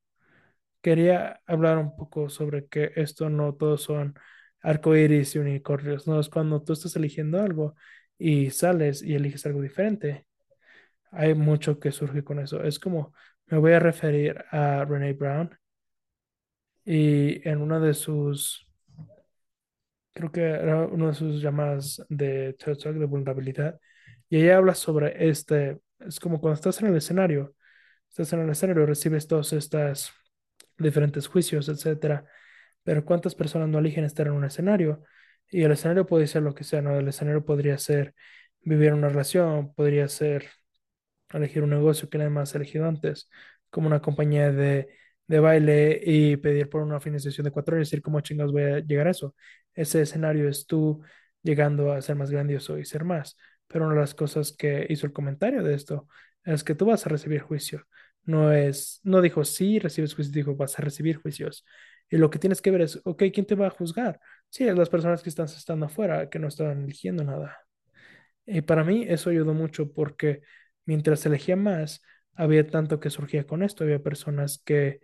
quería 0.83 1.41
hablar 1.47 1.79
un 1.79 1.97
poco 1.97 2.29
sobre 2.31 2.67
que 2.69 2.93
esto 2.97 3.31
no 3.31 3.55
todos 3.55 3.83
son 3.83 4.15
arcoíris 4.63 5.35
y 5.37 5.39
unicornios, 5.39 6.07
no 6.07 6.21
es 6.21 6.29
cuando 6.29 6.63
tú 6.63 6.73
estás 6.75 6.97
eligiendo 6.97 7.41
algo 7.43 7.75
y 8.19 8.51
sales 8.51 9.03
y 9.03 9.15
eliges 9.15 9.47
algo 9.47 9.63
diferente. 9.63 10.26
Hay 11.17 11.35
mucho 11.35 11.79
que 11.81 11.93
surge 11.93 12.23
con 12.25 12.39
eso. 12.41 12.63
Es 12.63 12.79
como 12.79 13.15
me 13.47 13.59
voy 13.59 13.73
a 13.73 13.81
referir 13.81 14.45
a 14.51 14.85
Renee 14.85 15.13
Brown 15.15 15.57
y 16.85 17.47
en 17.49 17.61
una 17.61 17.81
de 17.81 17.95
sus 17.95 18.67
creo 20.13 20.33
que 20.33 20.43
era 20.43 20.87
una 20.87 21.09
de 21.09 21.15
sus 21.15 21.43
llamadas 21.43 22.05
de 22.09 22.55
TED 22.55 22.79
Talk 22.79 22.97
de 22.97 23.05
vulnerabilidad. 23.07 23.79
Y 24.31 24.39
ella 24.39 24.57
habla 24.59 24.75
sobre 24.75 25.29
este, 25.29 25.79
es 26.01 26.19
como 26.21 26.41
cuando 26.41 26.55
estás 26.55 26.81
en 26.81 26.89
el 26.89 26.97
escenario, 26.97 27.55
estás 28.09 28.33
en 28.33 28.41
el 28.41 28.51
escenario, 28.51 28.87
recibes 28.87 29.27
todos 29.29 29.53
estos 29.53 30.13
diferentes 30.79 31.29
juicios, 31.29 31.69
etcétera, 31.69 32.25
pero 32.83 33.05
¿cuántas 33.05 33.35
personas 33.35 33.69
no 33.69 33.79
eligen 33.79 34.05
estar 34.05 34.27
en 34.27 34.35
un 34.35 34.45
escenario? 34.45 35.03
Y 35.51 35.63
el 35.63 35.73
escenario 35.73 36.07
puede 36.07 36.27
ser 36.27 36.43
lo 36.43 36.55
que 36.55 36.65
sea, 36.65 36.83
¿no? 36.83 36.99
El 36.99 37.09
escenario 37.09 37.45
podría 37.45 37.79
ser 37.79 38.15
vivir 38.63 38.93
una 38.95 39.09
relación, 39.09 39.75
podría 39.75 40.09
ser 40.09 40.47
elegir 41.39 41.63
un 41.63 41.71
negocio 41.71 42.09
que 42.09 42.19
nadie 42.19 42.31
más 42.31 42.55
ha 42.55 42.59
elegido 42.59 42.87
antes, 42.87 43.29
como 43.71 43.87
una 43.89 44.01
compañía 44.01 44.53
de, 44.53 44.89
de 45.27 45.41
baile 45.41 46.01
y 46.05 46.37
pedir 46.37 46.69
por 46.69 46.83
una 46.83 47.01
financiación 47.01 47.45
de 47.45 47.51
cuatro 47.51 47.77
años 47.77 47.89
y 47.89 47.91
decir 47.91 48.03
cómo 48.03 48.21
chingados 48.21 48.53
voy 48.53 48.63
a 48.63 48.79
llegar 48.81 49.07
a 49.09 49.11
eso. 49.11 49.35
Ese 49.75 50.03
escenario 50.03 50.49
es 50.49 50.67
tú 50.67 51.03
llegando 51.43 51.93
a 51.93 52.03
ser 52.03 52.17
más 52.17 52.31
grandioso 52.31 52.79
y 52.79 52.85
ser 52.85 53.05
más. 53.05 53.37
Pero 53.67 53.85
una 53.87 53.95
de 53.95 54.01
las 54.01 54.15
cosas 54.15 54.53
que 54.53 54.87
hizo 54.89 55.07
el 55.07 55.13
comentario 55.13 55.63
de 55.63 55.75
esto 55.75 56.09
es 56.45 56.63
que 56.65 56.75
tú 56.75 56.87
vas 56.87 57.05
a 57.07 57.09
recibir 57.09 57.41
juicio. 57.41 57.87
No 58.25 58.53
es, 58.53 59.01
no 59.05 59.21
dijo 59.23 59.45
sí 59.45 59.79
recibes 59.79 60.15
juicio, 60.15 60.33
dijo 60.33 60.57
vas 60.57 60.79
a 60.79 60.83
recibir 60.83 61.17
juicios. 61.17 61.65
Y 62.09 62.17
lo 62.19 62.31
que 62.31 62.39
tienes 62.39 62.63
que 62.63 62.71
ver 62.71 62.83
es, 62.83 63.01
ok, 63.05 63.25
¿quién 63.33 63.47
te 63.47 63.55
va 63.57 63.67
a 63.69 63.71
juzgar? 63.71 64.21
Sí, 64.49 64.67
es 64.67 64.77
las 64.77 64.89
personas 64.91 65.23
que 65.23 65.29
están 65.29 65.47
estando 65.47 65.87
afuera, 65.87 66.29
que 66.31 66.39
no 66.39 66.49
están 66.49 66.83
eligiendo 66.85 67.25
nada. 67.25 67.59
Y 68.47 68.63
para 68.63 68.85
mí 68.85 69.05
eso 69.09 69.31
ayudó 69.31 69.55
mucho 69.55 69.93
porque 69.93 70.43
mientras 70.87 71.27
elegía 71.27 71.57
más, 71.57 72.03
había 72.35 72.67
tanto 72.69 73.01
que 73.01 73.11
surgía 73.11 73.47
con 73.47 73.63
esto. 73.63 73.85
Había 73.85 74.03
personas 74.03 74.59
que 74.65 75.01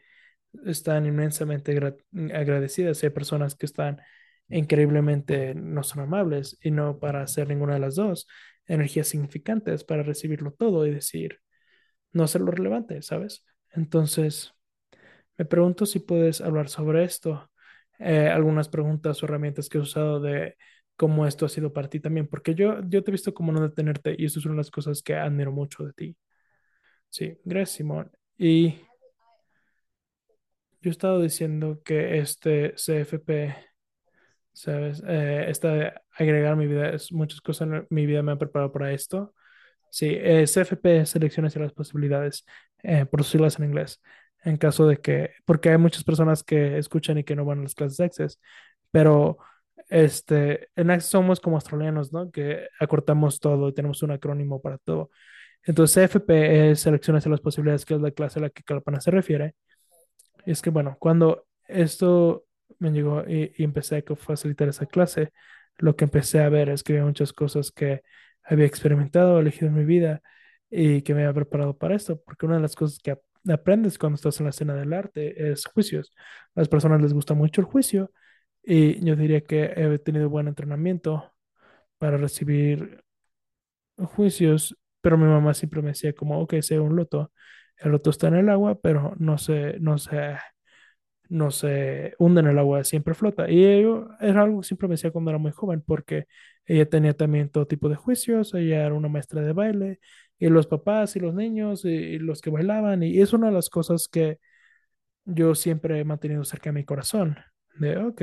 están 0.67 1.07
inmensamente 1.07 1.75
gra- 1.75 1.97
agradecidas 2.35 3.03
hay 3.03 3.11
personas 3.11 3.55
que 3.55 3.67
están 3.67 4.01
increíblemente 4.49 5.55
no 5.55 5.83
son 5.83 6.01
amables 6.03 6.59
y 6.63 6.71
no 6.71 6.99
para 6.99 7.23
hacer 7.23 7.49
ninguna 7.49 7.75
de 7.75 7.81
las 7.81 7.95
dos 7.97 8.27
energías 8.67 9.09
significantes, 9.09 9.85
para 9.85 10.03
recibirlo 10.03 10.53
todo 10.53 10.87
y 10.87 10.91
decir, 10.93 11.41
no 12.13 12.25
hacerlo 12.25 12.53
relevante, 12.53 13.03
¿sabes? 13.03 13.45
Entonces, 13.73 14.55
me 15.39 15.45
pregunto 15.45 15.87
si 15.87 16.01
puedes 16.01 16.41
hablar 16.41 16.69
sobre 16.69 17.05
esto, 17.05 17.51
eh, 17.99 18.29
algunas 18.29 18.69
preguntas 18.69 19.23
o 19.23 19.27
herramientas 19.27 19.69
que 19.69 19.79
has 19.79 19.85
usado 19.85 20.21
de 20.21 20.57
cómo 20.97 21.27
esto 21.27 21.47
ha 21.47 21.49
sido 21.49 21.73
para 21.73 21.89
ti 21.89 22.01
también, 22.01 22.29
porque 22.29 22.55
yo, 22.55 22.81
yo 22.89 23.03
te 23.03 23.11
he 23.11 23.13
visto 23.13 23.35
como 23.35 23.53
no 23.53 23.61
detenerte 23.61 24.15
y 24.19 24.27
eso 24.27 24.39
es 24.39 24.47
una 24.47 24.55
de 24.55 24.59
las 24.59 24.71
cosas 24.71 25.03
que 25.03 25.15
admiro 25.15 25.53
mucho 25.53 25.85
de 25.85 25.93
ti. 25.93 26.17
Sí, 27.11 27.39
gracias, 27.45 27.77
Simón. 27.77 28.11
Y 28.39 28.77
yo 30.81 30.91
he 30.91 30.93
estado 30.93 31.21
diciendo 31.21 31.81
que 31.85 32.19
este 32.19 32.75
CFP, 32.77 33.55
¿sabes? 34.53 35.03
Eh, 35.07 35.47
esta 35.49 35.73
de 35.75 35.93
agregar 36.13 36.57
mi 36.57 36.67
vida, 36.67 36.91
es 36.91 37.13
muchas 37.13 37.41
cosas 37.41 37.69
en 37.69 37.87
mi 37.91 38.07
vida 38.07 38.23
me 38.23 38.33
han 38.33 38.39
preparado 38.39 38.73
para 38.73 38.93
esto. 38.93 39.35
Sí, 39.91 40.09
eh, 40.11 40.47
CFP, 40.47 41.07
selecciones 41.07 41.57
y 41.57 41.59
las 41.61 41.73
posibilidades, 41.73 42.47
eh, 42.83 43.07
por 43.07 43.25
siglas 43.25 43.59
en 43.59 43.67
inglés, 43.67 44.01
en 44.45 44.57
caso 44.57 44.87
de 44.89 44.99
que, 44.99 45.31
porque 45.45 45.71
hay 45.71 45.79
muchas 45.79 46.05
personas 46.05 46.43
que 46.43 46.79
escuchan 46.79 47.19
y 47.19 47.25
que 47.25 47.37
no 47.37 47.45
van 47.45 47.61
a 47.61 47.63
las 47.65 47.75
clases 47.75 47.99
de 47.99 48.05
Access, 48.07 48.41
pero 48.91 49.39
este, 49.93 50.69
en 50.77 50.91
Access 50.91 51.11
somos 51.11 51.41
como 51.41 51.57
australianos, 51.57 52.13
¿no? 52.13 52.31
Que 52.31 52.69
acortamos 52.81 53.41
todo 53.41 53.69
y 53.69 53.75
tenemos 53.75 54.03
un 54.03 54.13
acrónimo 54.13 54.61
para 54.63 54.79
todo. 54.79 55.11
Entonces, 55.65 55.95
CFP 55.95 56.71
es 56.73 56.81
selecciones 56.81 57.27
y 57.27 57.31
las 57.31 57.41
posibilidades, 57.41 57.85
que 57.87 57.95
es 57.95 58.01
la 58.01 58.13
clase 58.13 58.39
a 58.41 58.43
la 58.43 58.51
que 58.51 58.63
Calpana 58.65 59.01
se 59.01 59.11
refiere. 59.13 59.55
Y 60.47 60.51
es 60.53 60.63
que, 60.63 60.71
bueno, 60.71 60.97
cuando 60.99 61.47
esto 61.69 62.45
me 62.79 62.91
llegó 62.93 63.23
y, 63.29 63.53
y 63.57 63.65
empecé 63.65 64.05
a 64.09 64.17
facilitar 64.17 64.69
esa 64.69 64.87
clase, 64.87 65.33
lo 65.79 65.97
que 65.97 66.05
empecé 66.05 66.41
a 66.43 66.49
ver 66.49 66.69
es 66.69 66.83
que 66.83 66.95
había 66.95 67.05
muchas 67.07 67.33
cosas 67.33 67.71
que 67.73 68.03
había 68.45 68.67
experimentado, 68.67 69.39
elegido 69.41 69.69
en 69.69 69.75
mi 69.75 69.85
vida 69.85 70.23
y 70.71 71.03
que 71.03 71.15
me 71.15 71.23
había 71.23 71.35
preparado 71.35 71.77
para 71.77 71.95
esto, 71.97 72.21
porque 72.25 72.47
una 72.47 72.57
de 72.57 72.63
las 72.63 72.75
cosas 72.75 72.99
que 73.01 73.13
ap- 73.13 73.21
aprendes 73.51 73.99
cuando 73.99 74.17
estás 74.17 74.39
en 74.41 74.45
la 74.45 74.51
escena 74.51 74.75
del 74.75 74.93
arte 74.93 75.51
es 75.53 75.67
juicios. 75.67 76.13
A 76.55 76.61
las 76.61 76.69
personas 76.69 77.01
les 77.03 77.13
gusta 77.13 77.35
mucho 77.35 77.61
el 77.61 77.67
juicio 77.67 78.11
y 78.63 79.05
yo 79.05 79.17
diría 79.17 79.43
que 79.43 79.65
he 79.77 79.99
tenido 79.99 80.29
buen 80.31 80.49
entrenamiento 80.49 81.33
para 81.99 82.17
recibir 82.19 83.03
juicios, 83.99 84.77
pero 85.01 85.19
mi 85.19 85.25
mamá 85.27 85.55
siempre 85.55 85.83
me 85.83 85.89
decía 85.89 86.15
como, 86.15 86.41
ok, 86.41 86.55
sé 86.63 86.79
un 86.81 86.97
loto, 86.97 87.33
el 87.79 87.93
loto 87.93 88.11
está 88.11 88.29
en 88.29 88.37
el 88.37 88.49
agua, 88.49 88.81
pero 88.81 89.15
no 89.19 89.39
se, 89.39 89.79
no 89.81 89.99
se, 89.99 90.37
no 91.29 91.51
se 91.51 92.15
hunde 92.19 92.41
en 92.41 92.49
el 92.49 92.59
agua, 92.59 92.85
siempre 92.85 93.15
flota. 93.15 93.51
Y 93.51 93.65
ello 93.65 94.09
era 94.21 94.43
algo 94.43 94.61
que 94.61 94.67
siempre 94.67 94.89
me 94.89 94.95
decía 94.95 95.11
cuando 95.13 95.31
era 95.31 95.39
muy 95.39 95.53
joven, 95.53 95.83
porque 95.83 96.27
ella 96.67 96.89
tenía 96.89 97.15
también 97.15 97.49
todo 97.51 97.67
tipo 97.67 97.89
de 97.89 97.97
juicios, 97.97 98.55
ella 98.55 98.87
era 98.87 98.95
una 98.95 99.09
maestra 99.09 99.43
de 99.43 99.53
baile, 99.53 100.01
y 100.39 100.49
los 100.49 100.67
papás 100.67 101.17
y 101.17 101.21
los 101.21 101.35
niños 101.35 101.85
y, 101.85 101.89
y 101.91 102.19
los 102.19 102.41
que 102.43 102.51
bailaban, 102.51 103.03
y 103.03 103.21
es 103.21 103.33
una 103.33 103.49
de 103.49 103.55
las 103.55 103.71
cosas 103.71 104.09
que 104.09 104.39
yo 105.25 105.55
siempre 105.55 106.01
he 106.01 106.05
mantenido 106.05 106.45
cerca 106.45 106.71
de 106.71 106.75
mi 106.75 106.85
corazón, 106.85 107.39
de, 107.79 107.99
ok, 107.99 108.23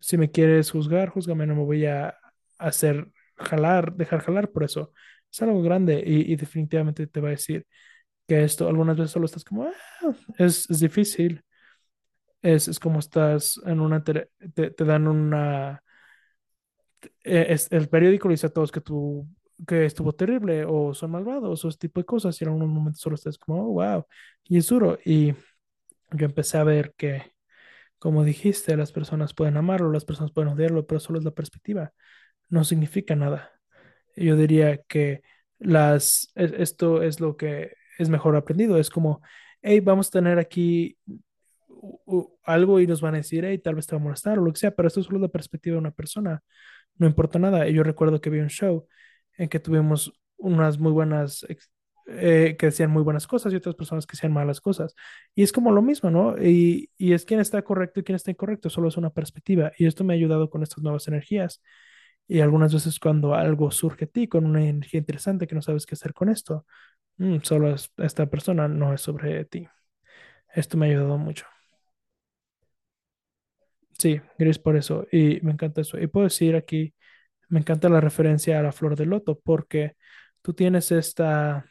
si 0.00 0.18
me 0.18 0.30
quieres 0.30 0.70
juzgar, 0.70 1.10
júzgame, 1.10 1.46
no 1.46 1.54
me 1.56 1.64
voy 1.64 1.86
a 1.86 2.16
hacer 2.58 3.10
jalar, 3.36 3.94
dejar 3.94 4.20
jalar 4.22 4.50
por 4.50 4.64
eso. 4.64 4.92
Es 5.32 5.42
algo 5.42 5.62
grande 5.62 6.02
y, 6.04 6.34
definitivamente 6.36 7.06
te 7.06 7.20
va 7.20 7.28
a 7.28 7.32
decir 7.32 7.66
que 8.28 8.42
esto 8.44 8.68
algunas 8.68 8.96
veces 8.96 9.12
solo 9.12 9.26
estás 9.26 9.44
como, 9.44 9.64
"Ah, 9.64 9.72
es, 10.38 10.68
es 10.70 10.80
difícil, 10.80 11.42
es, 12.42 12.68
es 12.68 12.78
como 12.80 12.98
estás 13.00 13.60
en 13.66 13.80
una, 13.80 14.02
te, 14.04 14.30
te 14.54 14.84
dan 14.84 15.08
una, 15.08 15.82
eh, 17.24 17.46
es, 17.50 17.68
el 17.72 17.88
periódico 17.88 18.28
le 18.28 18.34
dice 18.34 18.46
a 18.46 18.50
todos 18.52 18.72
que 18.72 18.80
tú, 18.80 19.26
que 19.66 19.84
estuvo 19.86 20.12
terrible 20.12 20.64
o 20.66 20.94
son 20.94 21.10
malvados 21.12 21.64
o 21.64 21.68
ese 21.68 21.78
tipo 21.78 22.00
de 22.00 22.06
cosas 22.06 22.40
y 22.40 22.44
en 22.44 22.48
algunos 22.50 22.68
momentos 22.68 23.00
solo 23.02 23.14
estás 23.16 23.38
como, 23.38 23.62
oh, 23.62 23.72
wow, 23.74 24.06
y 24.44 24.58
es 24.58 24.68
duro. 24.68 24.98
Y 25.04 25.32
yo 26.12 26.26
empecé 26.26 26.58
a 26.58 26.64
ver 26.64 26.94
que, 26.96 27.22
como 28.00 28.24
dijiste, 28.24 28.76
las 28.78 28.92
personas 28.92 29.34
pueden 29.34 29.58
amarlo, 29.58 29.92
las 29.92 30.06
personas 30.06 30.32
pueden 30.32 30.50
odiarlo, 30.52 30.86
pero 30.88 31.00
solo 31.00 31.20
es 31.20 31.26
la 31.26 31.32
perspectiva, 31.32 31.92
no 32.50 32.64
significa 32.64 33.16
nada. 33.16 33.52
Yo 34.16 34.36
diría 34.36 34.78
que 34.88 35.22
las, 35.58 36.32
es- 36.36 36.52
esto 36.54 37.02
es 37.02 37.20
lo 37.20 37.36
que 37.36 37.74
es 37.98 38.08
mejor 38.10 38.36
aprendido. 38.36 38.78
Es 38.78 38.90
como, 38.90 39.22
hey, 39.62 39.80
vamos 39.80 40.08
a 40.08 40.12
tener 40.12 40.38
aquí 40.38 40.98
algo 42.44 42.80
y 42.80 42.86
nos 42.86 43.00
van 43.00 43.14
a 43.14 43.18
decir, 43.18 43.44
hey, 43.44 43.58
tal 43.58 43.74
vez 43.74 43.86
te 43.86 43.94
va 43.96 44.00
a 44.00 44.04
molestar 44.04 44.38
o 44.38 44.42
lo 44.44 44.52
que 44.52 44.58
sea, 44.60 44.70
pero 44.74 44.88
esto 44.88 45.00
es 45.00 45.06
solo 45.06 45.18
la 45.18 45.28
perspectiva 45.28 45.74
de 45.74 45.78
una 45.80 45.90
persona. 45.90 46.42
No 46.96 47.06
importa 47.06 47.38
nada. 47.38 47.68
Yo 47.68 47.82
recuerdo 47.82 48.20
que 48.20 48.30
vi 48.30 48.40
un 48.40 48.50
show 48.50 48.86
en 49.38 49.48
que 49.48 49.60
tuvimos 49.60 50.12
unas 50.36 50.78
muy 50.78 50.92
buenas, 50.92 51.46
eh, 52.10 52.56
que 52.58 52.66
decían 52.66 52.90
muy 52.90 53.02
buenas 53.02 53.26
cosas 53.26 53.52
y 53.52 53.56
otras 53.56 53.74
personas 53.76 54.06
que 54.06 54.12
decían 54.16 54.32
malas 54.32 54.60
cosas. 54.60 54.94
Y 55.34 55.42
es 55.42 55.52
como 55.52 55.72
lo 55.72 55.82
mismo, 55.82 56.10
¿no? 56.10 56.36
Y, 56.42 56.90
y 56.98 57.12
es 57.14 57.24
quién 57.24 57.40
está 57.40 57.62
correcto 57.62 58.00
y 58.00 58.04
quién 58.04 58.16
está 58.16 58.30
incorrecto, 58.30 58.70
solo 58.70 58.88
es 58.88 58.96
una 58.96 59.10
perspectiva. 59.10 59.72
Y 59.78 59.86
esto 59.86 60.04
me 60.04 60.14
ha 60.14 60.16
ayudado 60.16 60.50
con 60.50 60.62
estas 60.62 60.82
nuevas 60.82 61.08
energías 61.08 61.62
y 62.28 62.40
algunas 62.40 62.72
veces 62.74 62.98
cuando 63.00 63.34
algo 63.34 63.70
surge 63.70 64.04
a 64.06 64.08
ti 64.08 64.28
con 64.28 64.46
una 64.46 64.64
energía 64.66 64.98
interesante 65.00 65.46
que 65.46 65.54
no 65.54 65.62
sabes 65.62 65.86
qué 65.86 65.94
hacer 65.94 66.14
con 66.14 66.28
esto, 66.30 66.66
mm, 67.18 67.38
solo 67.42 67.74
es 67.74 67.92
esta 67.98 68.26
persona, 68.30 68.68
no 68.68 68.94
es 68.94 69.00
sobre 69.02 69.44
ti. 69.46 69.68
Esto 70.54 70.76
me 70.78 70.86
ha 70.86 70.90
ayudado 70.90 71.18
mucho. 71.18 71.46
Sí, 73.98 74.20
gris 74.38 74.58
por 74.58 74.76
eso. 74.76 75.06
Y 75.12 75.40
me 75.42 75.52
encanta 75.52 75.80
eso. 75.82 75.98
Y 75.98 76.06
puedo 76.06 76.24
decir 76.24 76.56
aquí, 76.56 76.94
me 77.48 77.60
encanta 77.60 77.88
la 77.88 78.00
referencia 78.00 78.58
a 78.60 78.62
la 78.62 78.72
flor 78.72 78.96
de 78.96 79.06
loto 79.06 79.40
porque 79.40 79.96
tú 80.42 80.54
tienes 80.54 80.92
esta, 80.92 81.66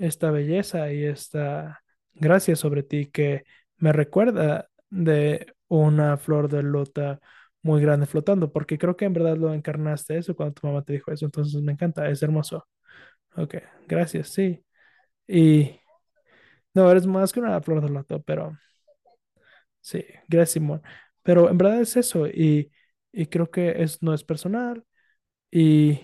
esta 0.00 0.30
belleza 0.30 0.92
y 0.92 1.04
esta 1.04 1.82
gracia 2.14 2.56
sobre 2.56 2.82
ti 2.82 3.06
que 3.10 3.44
me 3.78 3.92
recuerda 3.92 4.68
de 4.90 5.54
una 5.68 6.16
flor 6.18 6.48
de 6.50 6.62
lota 6.62 7.20
muy 7.62 7.82
grande 7.82 8.06
flotando, 8.06 8.52
porque 8.52 8.78
creo 8.78 8.96
que 8.96 9.04
en 9.06 9.12
verdad 9.14 9.36
lo 9.36 9.54
encarnaste 9.54 10.18
eso 10.18 10.34
cuando 10.36 10.54
tu 10.54 10.66
mamá 10.66 10.82
te 10.84 10.94
dijo 10.94 11.12
eso. 11.12 11.26
Entonces 11.26 11.62
me 11.62 11.72
encanta, 11.72 12.08
es 12.10 12.22
hermoso. 12.22 12.66
Ok, 13.36 13.56
gracias, 13.88 14.28
sí. 14.30 14.64
Y 15.28 15.80
no, 16.74 16.90
eres 16.90 17.06
más 17.06 17.32
que 17.32 17.40
una 17.40 17.60
flor 17.62 17.82
de 17.82 17.90
loto, 17.90 18.22
pero 18.22 18.56
sí, 19.80 20.04
gracias, 20.28 20.52
Simón. 20.54 20.82
Pero 21.22 21.50
en 21.50 21.58
verdad 21.58 21.80
es 21.80 21.96
eso, 21.96 22.26
y, 22.26 22.70
y 23.12 23.26
creo 23.26 23.50
que 23.50 23.82
es, 23.82 24.02
no 24.02 24.14
es 24.14 24.24
personal, 24.24 24.84
y 25.50 26.00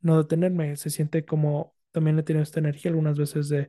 no 0.00 0.18
detenerme, 0.18 0.76
se 0.76 0.90
siente 0.90 1.24
como 1.24 1.71
también 1.92 2.18
he 2.18 2.22
tenido 2.22 2.42
esta 2.42 2.60
energía 2.60 2.90
algunas 2.90 3.18
veces 3.18 3.48
de, 3.48 3.68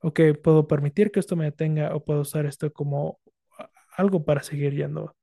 ok, 0.00 0.20
puedo 0.42 0.68
permitir 0.68 1.10
que 1.12 1.20
esto 1.20 1.36
me 1.36 1.46
detenga, 1.46 1.94
o 1.94 2.04
puedo 2.04 2.20
usar 2.22 2.46
esto 2.46 2.72
como 2.72 3.20
algo 3.96 4.24
para 4.24 4.42
seguir 4.42 4.74
yendo. 4.74 5.16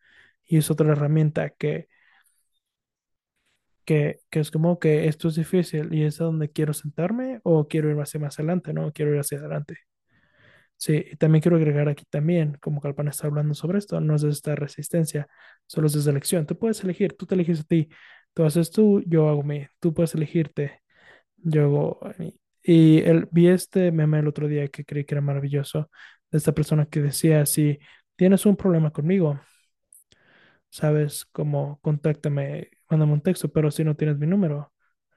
Y 0.45 0.57
es 0.57 0.71
otra 0.71 0.91
herramienta 0.93 1.49
que, 1.51 1.87
que, 3.85 4.19
que 4.29 4.39
es 4.39 4.51
como 4.51 4.79
que 4.79 5.07
esto 5.07 5.27
es 5.29 5.35
difícil 5.35 5.93
y 5.93 6.03
es 6.03 6.19
a 6.21 6.25
donde 6.25 6.51
quiero 6.51 6.73
sentarme 6.73 7.39
o 7.43 7.67
quiero 7.67 7.89
ir 7.91 7.99
hacia 7.99 8.19
más 8.19 8.37
adelante, 8.39 8.73
¿no? 8.73 8.91
Quiero 8.93 9.13
ir 9.13 9.19
hacia 9.19 9.39
adelante. 9.39 9.77
Sí, 10.77 11.03
y 11.11 11.15
también 11.15 11.41
quiero 11.41 11.57
agregar 11.57 11.89
aquí 11.89 12.05
también, 12.09 12.57
como 12.61 12.81
Calpana 12.81 13.09
está 13.09 13.27
hablando 13.27 13.55
sobre 13.55 13.79
esto, 13.79 13.99
no 13.99 14.15
es 14.15 14.21
de 14.21 14.29
esta 14.29 14.55
resistencia, 14.55 15.27
solo 15.65 15.87
es 15.87 15.93
desde 15.93 16.11
elección. 16.11 16.45
Tú 16.45 16.57
puedes 16.57 16.83
elegir, 16.83 17.13
tú 17.17 17.25
te 17.25 17.33
eliges 17.35 17.61
a 17.61 17.63
ti, 17.63 17.89
tú 18.33 18.45
haces 18.45 18.69
tú, 18.71 19.01
yo 19.07 19.27
hago 19.29 19.41
mí, 19.43 19.65
tú 19.79 19.93
puedes 19.93 20.13
elegirte, 20.13 20.81
yo. 21.37 21.99
Y 22.63 22.99
el, 23.01 23.27
vi 23.31 23.47
este 23.47 23.91
meme 23.91 24.19
el 24.19 24.27
otro 24.27 24.47
día 24.47 24.67
que 24.67 24.85
creí 24.85 25.05
que 25.05 25.15
era 25.15 25.21
maravilloso, 25.21 25.89
de 26.31 26.37
esta 26.37 26.51
persona 26.53 26.85
que 26.87 27.01
decía, 27.01 27.45
si 27.45 27.79
tienes 28.15 28.45
un 28.45 28.57
problema 28.57 28.91
conmigo, 28.91 29.39
sabes, 30.69 31.25
como 31.31 31.79
contáctame, 31.81 32.69
mándame 32.89 33.13
un 33.13 33.21
texto, 33.21 33.49
pero 33.51 33.71
si 33.71 33.83
no 33.83 33.95
tienes 33.95 34.17
mi 34.17 34.27
número, 34.27 34.73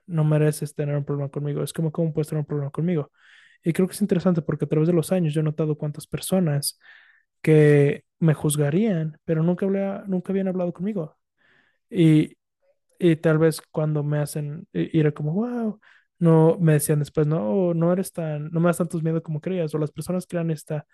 no 0.06 0.24
mereces 0.24 0.74
tener 0.74 0.96
un 0.96 1.04
problema 1.04 1.30
conmigo. 1.30 1.62
Es 1.62 1.72
como, 1.72 1.92
¿cómo 1.92 2.12
puedes 2.12 2.28
tener 2.28 2.40
un 2.40 2.46
problema 2.46 2.70
conmigo? 2.70 3.12
Y 3.64 3.72
creo 3.72 3.86
que 3.88 3.94
es 3.94 4.00
interesante 4.02 4.42
porque 4.42 4.64
a 4.64 4.68
través 4.68 4.88
de 4.88 4.94
los 4.94 5.12
años 5.12 5.34
yo 5.34 5.40
he 5.40 5.44
notado 5.44 5.76
cuántas 5.76 6.06
personas 6.06 6.78
que 7.42 8.04
me 8.18 8.34
juzgarían, 8.34 9.18
pero 9.24 9.42
nunca, 9.42 9.66
hablé- 9.66 10.04
nunca 10.06 10.32
habían 10.32 10.48
hablado 10.48 10.72
conmigo. 10.72 11.16
Y, 11.90 12.36
y 12.98 13.16
tal 13.16 13.38
vez 13.38 13.60
cuando 13.72 14.02
me 14.04 14.18
hacen 14.18 14.68
i- 14.72 14.98
ir 14.98 15.12
como, 15.14 15.34
wow, 15.34 15.80
no, 16.20 16.58
me 16.60 16.74
decían 16.74 17.00
después, 17.00 17.26
no, 17.26 17.74
no 17.74 17.92
eres 17.92 18.12
tan, 18.12 18.50
no 18.52 18.60
me 18.60 18.68
das 18.68 18.78
tantos 18.78 19.02
miedo 19.02 19.22
como 19.22 19.40
creías, 19.40 19.74
o 19.74 19.78
las 19.78 19.92
personas 19.92 20.26
crean 20.26 20.50
esta 20.50 20.86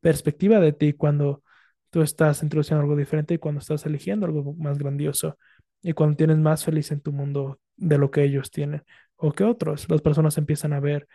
perspectiva 0.00 0.60
de 0.60 0.72
ti 0.72 0.94
cuando 0.94 1.42
tú 1.90 2.02
estás 2.02 2.42
introduciendo 2.42 2.82
algo 2.82 2.96
diferente 2.96 3.34
y 3.34 3.38
cuando 3.38 3.60
estás 3.60 3.86
eligiendo 3.86 4.26
algo 4.26 4.54
más 4.54 4.78
grandioso 4.78 5.38
y 5.82 5.92
cuando 5.92 6.16
tienes 6.16 6.38
más 6.38 6.64
feliz 6.64 6.90
en 6.92 7.00
tu 7.00 7.12
mundo 7.12 7.60
de 7.76 7.98
lo 7.98 8.10
que 8.10 8.24
ellos 8.24 8.50
tienen 8.50 8.82
o 9.16 9.32
que 9.32 9.44
otros. 9.44 9.88
Las 9.88 10.00
personas 10.02 10.38
empiezan 10.38 10.72
a 10.72 10.80
ver, 10.80 11.06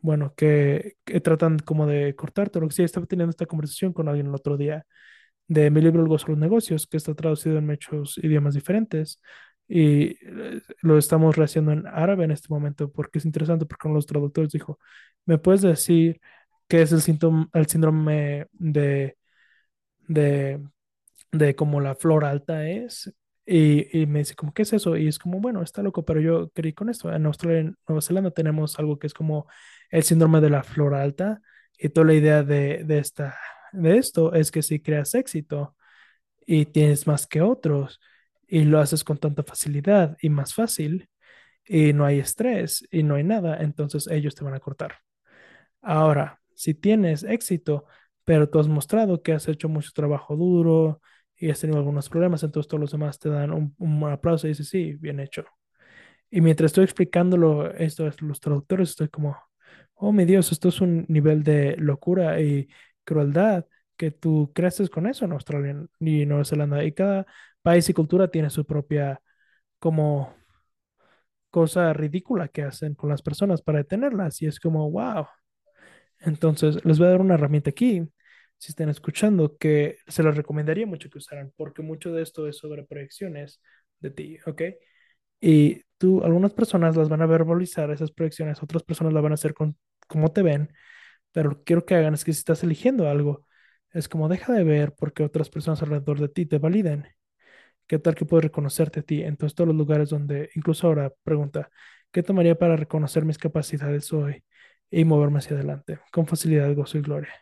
bueno, 0.00 0.34
que, 0.36 0.94
que 1.04 1.20
tratan 1.20 1.58
como 1.58 1.86
de 1.86 2.14
cortarte. 2.16 2.60
Lo 2.60 2.68
que 2.68 2.74
sí, 2.74 2.82
estaba 2.82 3.06
teniendo 3.06 3.30
esta 3.30 3.46
conversación 3.46 3.92
con 3.92 4.08
alguien 4.08 4.26
el 4.28 4.34
otro 4.34 4.56
día 4.56 4.86
de 5.48 5.70
mi 5.70 5.80
libro 5.80 6.02
El 6.02 6.08
gozo 6.08 6.26
de 6.26 6.32
los 6.32 6.40
negocios, 6.40 6.86
que 6.86 6.96
está 6.96 7.14
traducido 7.14 7.58
en 7.58 7.66
muchos 7.66 8.18
idiomas 8.18 8.54
diferentes. 8.54 9.20
Y 9.68 10.16
eh, 10.26 10.60
lo 10.82 10.98
estamos 10.98 11.36
rehaciendo 11.36 11.72
en 11.72 11.86
árabe 11.86 12.24
en 12.24 12.30
este 12.32 12.48
momento 12.50 12.90
porque 12.92 13.18
es 13.18 13.24
interesante 13.24 13.66
porque 13.66 13.88
uno 13.88 13.94
de 13.94 13.98
los 13.98 14.06
traductores 14.06 14.52
dijo, 14.52 14.78
¿me 15.26 15.38
puedes 15.38 15.62
decir 15.62 16.20
qué 16.68 16.82
es 16.82 16.92
el 16.92 17.00
síntoma, 17.02 17.48
el 17.52 17.66
síndrome 17.66 18.46
de, 18.52 19.16
de, 20.08 20.60
de 21.32 21.56
cómo 21.56 21.80
la 21.80 21.94
flor 21.94 22.24
alta 22.24 22.68
es? 22.68 23.12
Y, 23.46 24.00
y 24.02 24.06
me 24.06 24.20
dice, 24.20 24.34
como, 24.34 24.54
¿qué 24.54 24.62
es 24.62 24.72
eso? 24.72 24.96
Y 24.96 25.08
es 25.08 25.18
como, 25.18 25.40
bueno, 25.40 25.62
está 25.62 25.82
loco, 25.82 26.04
pero 26.04 26.20
yo 26.20 26.50
creí 26.50 26.72
con 26.72 26.88
esto. 26.88 27.12
En 27.12 27.26
Australia, 27.26 27.60
en 27.60 27.76
Nueva 27.88 28.02
Zelanda 28.02 28.30
tenemos 28.30 28.78
algo 28.78 28.98
que 28.98 29.06
es 29.06 29.14
como 29.14 29.46
el 29.90 30.02
síndrome 30.02 30.40
de 30.40 30.50
la 30.50 30.62
flor 30.62 30.94
alta 30.94 31.40
y 31.78 31.90
toda 31.90 32.06
la 32.08 32.14
idea 32.14 32.42
de, 32.42 32.84
de 32.84 32.98
esta, 32.98 33.36
de 33.72 33.98
esto 33.98 34.32
es 34.34 34.50
que 34.50 34.62
si 34.62 34.80
creas 34.80 35.14
éxito, 35.14 35.76
y 36.46 36.66
tienes 36.66 37.06
más 37.06 37.26
que 37.26 37.40
otros 37.42 38.00
y 38.48 38.64
lo 38.64 38.80
haces 38.80 39.04
con 39.04 39.18
tanta 39.18 39.42
facilidad 39.44 40.16
y 40.20 40.28
más 40.30 40.54
fácil 40.54 41.08
y 41.66 41.92
no 41.94 42.04
hay 42.06 42.20
estrés 42.20 42.86
y 42.90 43.02
no 43.02 43.16
hay 43.16 43.24
nada, 43.24 43.58
entonces 43.62 44.06
ellos 44.08 44.34
te 44.34 44.44
van 44.44 44.54
a 44.54 44.60
cortar. 44.60 44.96
Ahora, 45.82 46.40
si 46.54 46.74
tienes 46.74 47.24
éxito, 47.24 47.86
pero 48.24 48.48
tú 48.48 48.58
has 48.58 48.68
mostrado 48.68 49.22
que 49.22 49.32
has 49.32 49.48
hecho 49.48 49.68
mucho 49.68 49.90
trabajo 49.94 50.36
duro 50.36 51.00
y 51.36 51.50
has 51.50 51.60
tenido 51.60 51.78
algunos 51.78 52.08
problemas, 52.08 52.42
entonces 52.42 52.68
todos 52.68 52.80
los 52.80 52.92
demás 52.92 53.18
te 53.18 53.28
dan 53.28 53.52
un, 53.52 53.74
un 53.78 54.04
aplauso 54.10 54.46
y 54.46 54.50
dices, 54.50 54.68
sí, 54.68 54.94
bien 54.94 55.20
hecho. 55.20 55.44
Y 56.30 56.40
mientras 56.40 56.70
estoy 56.70 56.84
explicándolo 56.84 57.70
esto 57.74 58.06
a 58.06 58.12
los 58.20 58.40
traductores, 58.40 58.90
estoy 58.90 59.08
como, 59.08 59.36
oh 59.94 60.12
mi 60.12 60.24
Dios, 60.24 60.52
esto 60.52 60.68
es 60.68 60.80
un 60.80 61.06
nivel 61.08 61.42
de 61.44 61.76
locura 61.78 62.40
y 62.40 62.68
crueldad 63.04 63.66
que 63.96 64.10
tú 64.10 64.52
creces 64.54 64.90
con 64.90 65.06
eso 65.06 65.24
en 65.24 65.32
Australia 65.32 65.86
y 66.00 66.26
Nueva 66.26 66.44
Zelanda. 66.44 66.84
Y 66.84 66.92
cada 66.92 67.26
país 67.62 67.88
y 67.88 67.94
cultura 67.94 68.28
tiene 68.30 68.50
su 68.50 68.64
propia 68.66 69.20
como 69.78 70.34
cosa 71.50 71.92
ridícula 71.92 72.48
que 72.48 72.62
hacen 72.62 72.94
con 72.94 73.10
las 73.10 73.22
personas 73.22 73.62
para 73.62 73.78
detenerlas. 73.78 74.42
Y 74.42 74.46
es 74.46 74.60
como, 74.60 74.90
wow. 74.90 75.26
Entonces, 76.20 76.84
les 76.84 76.98
voy 76.98 77.08
a 77.08 77.10
dar 77.10 77.20
una 77.20 77.34
herramienta 77.34 77.70
aquí, 77.70 78.02
si 78.58 78.72
están 78.72 78.88
escuchando, 78.88 79.56
que 79.58 79.98
se 80.06 80.22
les 80.22 80.36
recomendaría 80.36 80.86
mucho 80.86 81.10
que 81.10 81.18
usaran, 81.18 81.52
porque 81.56 81.82
mucho 81.82 82.12
de 82.12 82.22
esto 82.22 82.48
es 82.48 82.58
sobre 82.58 82.84
proyecciones 82.84 83.60
de 84.00 84.10
ti, 84.10 84.38
¿ok? 84.46 84.62
Y 85.40 85.82
tú, 85.98 86.22
algunas 86.24 86.52
personas 86.54 86.96
las 86.96 87.08
van 87.08 87.22
a 87.22 87.26
verbalizar, 87.26 87.90
esas 87.90 88.12
proyecciones, 88.12 88.62
otras 88.62 88.82
personas 88.82 89.12
las 89.12 89.22
van 89.22 89.32
a 89.32 89.34
hacer 89.34 89.54
con 89.54 89.76
cómo 90.08 90.32
te 90.32 90.42
ven, 90.42 90.72
pero 91.32 91.50
lo 91.50 91.58
que 91.58 91.64
quiero 91.64 91.86
que 91.86 91.94
hagan 91.96 92.14
es 92.14 92.24
que 92.24 92.32
si 92.32 92.38
estás 92.40 92.62
eligiendo 92.64 93.08
algo, 93.08 93.46
es 93.94 94.08
como 94.08 94.28
deja 94.28 94.52
de 94.52 94.64
ver 94.64 94.94
porque 94.94 95.24
otras 95.24 95.50
personas 95.50 95.82
alrededor 95.82 96.20
de 96.20 96.28
ti 96.28 96.46
te 96.46 96.58
validen. 96.58 97.08
¿Qué 97.86 97.98
tal 97.98 98.14
que 98.14 98.24
puedo 98.26 98.42
reconocerte 98.42 99.00
a 99.00 99.02
ti? 99.02 99.22
Entonces, 99.22 99.54
todos 99.54 99.68
los 99.68 99.76
lugares 99.76 100.10
donde, 100.10 100.50
incluso 100.54 100.86
ahora, 100.88 101.12
pregunta, 101.22 101.70
¿qué 102.12 102.22
tomaría 102.22 102.56
para 102.58 102.76
reconocer 102.76 103.24
mis 103.24 103.38
capacidades 103.38 104.12
hoy 104.12 104.44
y 104.90 105.04
moverme 105.04 105.38
hacia 105.38 105.56
adelante? 105.56 106.00
Con 106.12 106.26
facilidad, 106.26 106.74
gozo 106.74 106.98
y 106.98 107.02
gloria. 107.02 107.34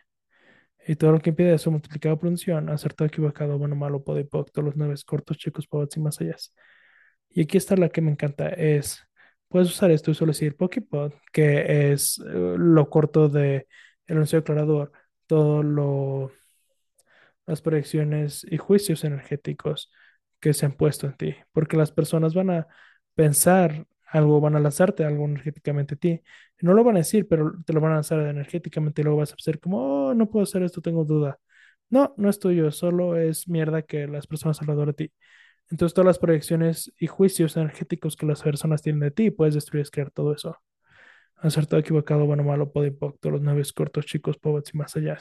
Y 0.87 0.95
todo 0.95 1.13
lo 1.13 1.19
que 1.21 1.29
impide 1.31 1.53
eso, 1.53 1.71
multiplicado 1.71 2.17
por 2.19 2.29
unción, 2.29 2.69
acertado, 2.69 3.07
equivocado, 3.07 3.57
bueno, 3.57 3.75
malo, 3.75 4.03
podipoc, 4.03 4.51
todos 4.51 4.65
los 4.65 4.75
nueve 4.75 4.95
cortos, 5.05 5.37
chicos, 5.37 5.67
pobots 5.67 5.97
y 5.97 5.99
más 6.01 6.19
allá. 6.21 6.35
Y 7.29 7.41
aquí 7.43 7.57
está 7.57 7.75
la 7.77 7.89
que 7.89 8.01
me 8.01 8.11
encanta, 8.11 8.49
es, 8.49 9.01
puedes 9.47 9.69
usar 9.69 9.91
esto 9.91 10.11
y 10.11 10.15
solo 10.15 10.31
decir 10.31 10.55
Pokipod, 10.55 11.13
que 11.31 11.91
es 11.93 12.19
eh, 12.19 12.55
lo 12.57 12.89
corto 12.89 13.29
de 13.29 13.67
el 14.07 14.17
anuncio 14.17 14.39
declarador, 14.39 14.91
todo 15.27 15.63
lo, 15.63 16.31
las 17.45 17.61
proyecciones 17.61 18.45
y 18.49 18.57
juicios 18.57 19.03
energéticos 19.03 19.91
que 20.39 20.53
se 20.53 20.65
han 20.65 20.73
puesto 20.73 21.07
en 21.07 21.15
ti, 21.17 21.35
porque 21.51 21.77
las 21.77 21.91
personas 21.91 22.33
van 22.33 22.49
a 22.51 22.67
pensar 23.15 23.85
algo, 24.07 24.41
van 24.41 24.55
a 24.55 24.59
lanzarte 24.59 25.03
algo 25.05 25.25
energéticamente 25.25 25.95
a 25.95 25.97
ti. 25.97 26.21
No 26.61 26.73
lo 26.73 26.83
van 26.83 26.95
a 26.95 26.99
decir, 26.99 27.27
pero 27.27 27.53
te 27.65 27.73
lo 27.73 27.81
van 27.81 27.91
a 27.93 27.95
lanzar 27.95 28.19
energéticamente 28.21 29.01
y 29.01 29.03
luego 29.05 29.19
vas 29.19 29.33
a 29.33 29.35
ser 29.37 29.59
como, 29.59 30.09
oh, 30.09 30.13
no 30.13 30.29
puedo 30.29 30.43
hacer 30.43 30.63
esto, 30.63 30.81
tengo 30.81 31.03
duda. 31.05 31.39
No, 31.89 32.13
no 32.17 32.29
es 32.29 32.39
tuyo, 32.39 32.71
solo 32.71 33.17
es 33.17 33.47
mierda 33.47 33.83
que 33.83 34.07
las 34.07 34.27
personas 34.27 34.59
alrededor 34.61 34.87
de 34.87 34.93
ti. 35.07 35.13
Entonces, 35.69 35.93
todas 35.93 36.07
las 36.07 36.19
proyecciones 36.19 36.93
y 36.99 37.07
juicios 37.07 37.57
energéticos 37.57 38.15
que 38.15 38.25
las 38.25 38.43
personas 38.43 38.81
tienen 38.81 39.01
de 39.01 39.11
ti, 39.11 39.31
puedes 39.31 39.55
destruir, 39.55 39.89
crear 39.91 40.11
todo 40.11 40.33
eso. 40.35 40.57
Acertado, 41.37 41.79
equivocado, 41.81 42.25
bueno, 42.25 42.43
malo, 42.43 42.71
podipoc, 42.71 43.19
todos 43.19 43.33
los 43.33 43.41
nueve 43.41 43.63
cortos, 43.75 44.05
chicos, 44.05 44.37
pobres 44.37 44.71
y 44.73 44.77
más 44.77 44.95
allá. 44.95 45.17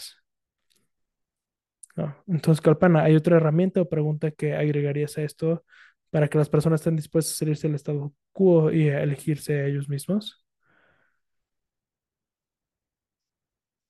No. 1.94 2.16
Entonces, 2.26 2.62
Calpana, 2.62 3.02
¿hay 3.04 3.16
otra 3.16 3.36
herramienta 3.36 3.82
o 3.82 3.88
pregunta 3.88 4.30
que 4.30 4.54
agregarías 4.54 5.18
a 5.18 5.22
esto 5.22 5.64
para 6.10 6.28
que 6.28 6.38
las 6.38 6.48
personas 6.48 6.80
estén 6.80 6.96
dispuestas 6.96 7.34
a 7.34 7.38
salirse 7.38 7.66
del 7.68 7.74
estado 7.76 8.14
quo 8.32 8.70
y 8.72 8.88
a 8.88 9.02
elegirse 9.02 9.60
a 9.60 9.66
ellos 9.66 9.88
mismos? 9.88 10.42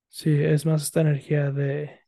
Sí, 0.09 0.31
es 0.43 0.67
más 0.67 0.83
esta 0.83 1.01
energía 1.01 1.51
de 1.51 2.01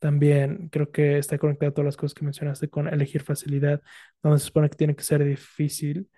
también 0.00 0.68
creo 0.70 0.90
que 0.92 1.18
está 1.18 1.38
conectada 1.38 1.70
a 1.70 1.74
todas 1.74 1.86
las 1.86 1.96
cosas 1.96 2.14
que 2.14 2.24
mencionaste 2.24 2.68
con 2.70 2.88
elegir 2.88 3.22
facilidad, 3.22 3.82
donde 4.22 4.38
se 4.40 4.46
supone 4.46 4.70
que 4.70 4.76
tiene 4.76 4.96
que 4.96 5.04
ser 5.04 5.24
difícil. 5.24 6.10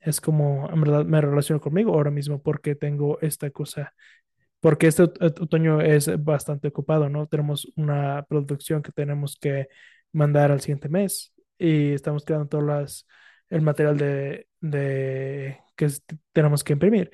Es 0.00 0.20
como, 0.20 0.70
en 0.70 0.80
verdad, 0.82 1.04
me 1.06 1.20
relaciono 1.20 1.60
conmigo 1.60 1.94
ahora 1.94 2.10
mismo 2.12 2.42
porque 2.42 2.74
tengo 2.76 3.20
esta 3.22 3.50
cosa 3.50 3.94
porque 4.62 4.86
este 4.86 5.02
otoño 5.02 5.80
es 5.80 6.08
bastante 6.22 6.68
ocupado, 6.68 7.08
¿no? 7.08 7.26
Tenemos 7.26 7.66
una 7.74 8.24
producción 8.28 8.80
que 8.80 8.92
tenemos 8.92 9.36
que 9.36 9.66
mandar 10.12 10.52
al 10.52 10.60
siguiente 10.60 10.88
mes 10.88 11.34
y 11.58 11.90
estamos 11.94 12.24
creando 12.24 12.46
todo 12.46 12.60
las, 12.62 13.08
el 13.50 13.62
material 13.62 13.98
de, 13.98 14.46
de 14.60 15.58
que 15.74 15.88
tenemos 16.32 16.62
que 16.62 16.74
imprimir. 16.74 17.10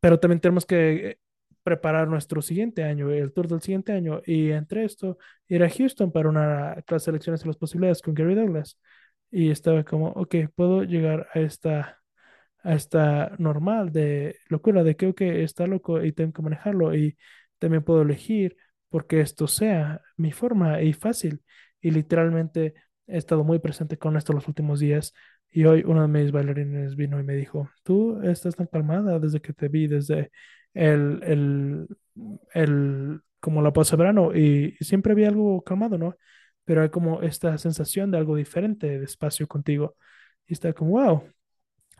Pero 0.00 0.18
también 0.18 0.40
tenemos 0.40 0.64
que 0.64 1.18
preparar 1.62 2.08
nuestro 2.08 2.40
siguiente 2.40 2.82
año, 2.82 3.10
el 3.10 3.34
tour 3.34 3.46
del 3.46 3.60
siguiente 3.60 3.92
año, 3.92 4.22
y 4.24 4.50
entre 4.50 4.86
esto, 4.86 5.18
ir 5.48 5.62
a 5.64 5.68
Houston 5.68 6.12
para 6.12 6.30
una 6.30 6.76
clase 6.86 7.10
de 7.10 7.16
elecciones 7.16 7.42
de 7.42 7.48
las 7.48 7.58
posibilidades 7.58 8.00
con 8.00 8.14
Gary 8.14 8.34
Douglas. 8.34 8.78
Y 9.30 9.50
estaba 9.50 9.84
como, 9.84 10.08
ok, 10.12 10.36
puedo 10.56 10.82
llegar 10.84 11.28
a 11.34 11.40
esta 11.40 12.02
a 12.64 12.74
esta 12.74 13.32
normal 13.38 13.92
de 13.92 14.36
locura, 14.48 14.82
de 14.84 14.96
que, 14.96 15.14
que 15.14 15.44
está 15.44 15.66
loco 15.66 16.02
y 16.04 16.12
tengo 16.12 16.32
que 16.32 16.42
manejarlo 16.42 16.94
y 16.94 17.16
también 17.58 17.84
puedo 17.84 18.02
elegir 18.02 18.56
porque 18.88 19.20
esto 19.20 19.46
sea 19.48 20.00
mi 20.16 20.32
forma 20.32 20.82
y 20.82 20.92
fácil. 20.92 21.42
Y 21.80 21.90
literalmente 21.90 22.74
he 23.06 23.18
estado 23.18 23.44
muy 23.44 23.58
presente 23.58 23.98
con 23.98 24.16
esto 24.16 24.32
los 24.32 24.48
últimos 24.48 24.80
días 24.80 25.12
y 25.50 25.64
hoy 25.66 25.84
uno 25.86 26.02
de 26.02 26.08
mis 26.08 26.32
bailarines 26.32 26.96
vino 26.96 27.20
y 27.20 27.24
me 27.24 27.34
dijo, 27.34 27.70
tú 27.84 28.20
estás 28.22 28.56
tan 28.56 28.66
calmada 28.66 29.18
desde 29.20 29.40
que 29.40 29.52
te 29.52 29.68
vi, 29.68 29.86
desde 29.86 30.30
el, 30.74 31.20
el, 31.24 31.88
el 32.54 33.20
como 33.40 33.62
la 33.62 33.72
pausa 33.72 33.96
verano 33.96 34.34
y 34.34 34.72
siempre 34.80 35.12
había 35.12 35.28
algo 35.28 35.62
calmado, 35.62 35.98
¿no? 35.98 36.16
Pero 36.64 36.82
hay 36.82 36.88
como 36.90 37.20
esta 37.22 37.58
sensación 37.58 38.10
de 38.10 38.18
algo 38.18 38.36
diferente 38.36 38.98
de 38.98 39.04
espacio 39.04 39.46
contigo. 39.46 39.96
Y 40.46 40.54
está 40.54 40.72
como, 40.72 40.92
wow, 40.92 41.22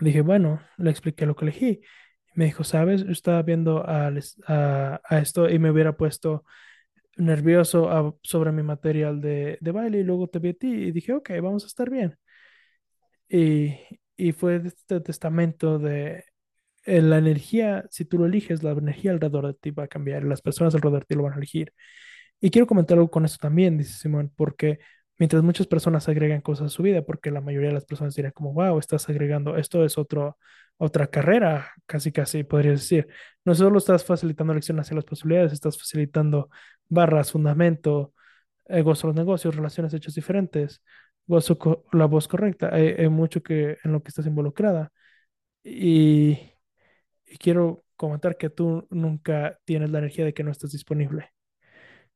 Dije, 0.00 0.20
bueno, 0.22 0.60
le 0.76 0.90
expliqué 0.90 1.26
lo 1.26 1.36
que 1.36 1.44
elegí. 1.46 1.80
Me 2.34 2.46
dijo, 2.46 2.64
¿sabes? 2.64 3.04
Yo 3.04 3.12
estaba 3.12 3.42
viendo 3.42 3.84
a, 3.88 4.12
a, 4.48 5.18
esto 5.18 5.48
y 5.48 5.58
me 5.58 5.70
hubiera 5.70 5.96
puesto 5.96 6.44
nervioso 7.16 8.18
sobre 8.22 8.52
mi 8.52 8.62
material 8.62 9.20
de, 9.20 9.58
de, 9.60 9.72
baile 9.72 10.00
y 10.00 10.04
luego 10.04 10.28
te 10.28 10.40
vi 10.40 10.50
a 10.50 10.54
ti 10.54 10.68
y 10.68 10.92
dije, 10.92 11.12
ok, 11.12 11.30
vamos 11.42 11.64
a 11.64 11.68
estar 11.68 11.90
bien. 11.90 12.18
Y, 13.28 13.76
y 14.16 14.32
fue 14.32 14.62
este 14.64 15.00
testamento 15.00 15.78
de 15.78 16.24
eh, 16.84 17.02
la 17.02 17.18
energía, 17.18 17.86
si 17.90 18.04
tú 18.04 18.18
lo 18.18 18.26
eliges, 18.26 18.62
la 18.62 18.72
energía 18.72 19.12
alrededor 19.12 19.46
de 19.48 19.54
ti 19.54 19.70
va 19.70 19.84
a 19.84 19.88
cambiar, 19.88 20.24
las 20.24 20.42
personas 20.42 20.74
alrededor 20.74 21.00
de 21.02 21.06
ti 21.06 21.14
lo 21.14 21.22
van 21.24 21.34
a 21.34 21.36
elegir. 21.36 21.72
Y 22.40 22.50
quiero 22.50 22.66
comentar 22.66 22.98
algo 22.98 23.10
con 23.10 23.24
eso 23.24 23.38
también, 23.40 23.78
dice 23.78 23.94
Simón, 23.94 24.32
porque 24.36 24.80
mientras 25.18 25.42
muchas 25.42 25.66
personas 25.66 26.08
agregan 26.08 26.40
cosas 26.40 26.66
a 26.66 26.68
su 26.70 26.82
vida, 26.82 27.02
porque 27.02 27.30
la 27.30 27.40
mayoría 27.40 27.68
de 27.68 27.74
las 27.74 27.84
personas 27.84 28.14
dirán 28.14 28.32
como, 28.32 28.52
wow, 28.52 28.78
estás 28.78 29.08
agregando, 29.08 29.56
esto 29.56 29.84
es 29.84 29.98
otro, 29.98 30.38
otra 30.76 31.06
carrera, 31.08 31.72
casi 31.86 32.12
casi 32.12 32.44
podrías 32.44 32.80
decir. 32.80 33.08
No 33.44 33.54
solo 33.54 33.78
estás 33.78 34.04
facilitando 34.04 34.54
lecciones 34.54 34.86
hacia 34.86 34.96
las 34.96 35.04
posibilidades, 35.04 35.52
estás 35.52 35.78
facilitando 35.78 36.50
barras, 36.88 37.32
fundamento, 37.32 38.14
eh, 38.66 38.82
gozo 38.82 39.08
los 39.08 39.16
negocios, 39.16 39.54
relaciones 39.56 39.94
hechos 39.94 40.14
diferentes, 40.14 40.82
gozo 41.26 41.84
la 41.92 42.06
voz 42.06 42.28
correcta, 42.28 42.70
hay, 42.74 43.08
mucho 43.08 43.42
que 43.42 43.78
en 43.84 43.92
lo 43.92 44.02
que 44.02 44.08
estás 44.08 44.26
involucrada. 44.26 44.92
Y, 45.64 46.38
y 47.26 47.38
quiero 47.38 47.84
comentar 47.96 48.36
que 48.36 48.50
tú 48.50 48.86
nunca 48.90 49.58
tienes 49.64 49.90
la 49.90 49.98
energía 49.98 50.24
de 50.24 50.34
que 50.34 50.44
no 50.44 50.50
estás 50.50 50.72
disponible. 50.72 51.30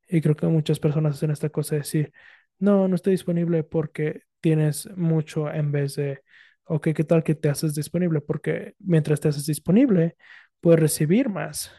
Y 0.08 0.20
creo 0.20 0.36
que 0.36 0.46
muchas 0.46 0.80
personas 0.80 1.16
hacen 1.16 1.30
esta 1.30 1.50
cosa 1.50 1.74
de 1.74 1.80
decir, 1.82 2.12
no, 2.58 2.88
no 2.88 2.94
estoy 2.94 3.12
disponible 3.12 3.62
porque 3.64 4.22
tienes 4.40 4.88
mucho 4.96 5.50
en 5.52 5.72
vez 5.72 5.96
de, 5.96 6.22
ok, 6.64 6.88
¿qué 6.94 7.04
tal 7.04 7.22
que 7.24 7.34
te 7.34 7.48
haces 7.48 7.74
disponible? 7.74 8.20
Porque 8.20 8.74
mientras 8.78 9.20
te 9.20 9.28
haces 9.28 9.46
disponible, 9.46 10.16
puedes 10.60 10.80
recibir 10.80 11.28
más, 11.28 11.72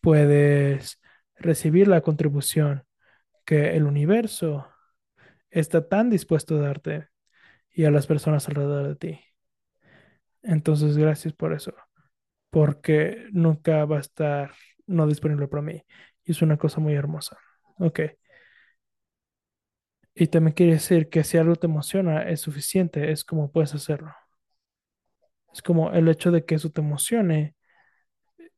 puedes 0.00 1.00
recibir 1.36 1.88
la 1.88 2.02
contribución 2.02 2.84
que 3.44 3.76
el 3.76 3.84
universo 3.84 4.68
está 5.50 5.88
tan 5.88 6.10
dispuesto 6.10 6.56
a 6.56 6.60
darte 6.60 7.08
y 7.72 7.84
a 7.84 7.90
las 7.90 8.06
personas 8.06 8.48
alrededor 8.48 8.88
de 8.88 8.96
ti. 8.96 9.20
Entonces, 10.42 10.96
gracias 10.96 11.34
por 11.34 11.52
eso, 11.52 11.74
porque 12.50 13.26
nunca 13.32 13.84
va 13.86 13.98
a 13.98 14.00
estar 14.00 14.52
no 14.86 15.06
disponible 15.06 15.48
para 15.48 15.62
mí. 15.62 15.84
Y 16.24 16.32
es 16.32 16.42
una 16.42 16.58
cosa 16.58 16.80
muy 16.80 16.94
hermosa. 16.94 17.38
Ok. 17.78 18.00
Y 20.16 20.26
también 20.26 20.54
quiere 20.54 20.72
decir 20.72 21.08
que 21.08 21.22
si 21.22 21.38
algo 21.38 21.54
te 21.54 21.68
emociona 21.68 22.28
es 22.28 22.40
suficiente, 22.40 23.12
es 23.12 23.22
como 23.24 23.52
puedes 23.52 23.72
hacerlo. 23.74 24.12
Es 25.52 25.60
como 25.62 25.90
el 25.92 26.08
hecho 26.08 26.30
de 26.30 26.44
que 26.44 26.54
eso 26.54 26.70
te 26.70 26.80
emocione 26.80 27.56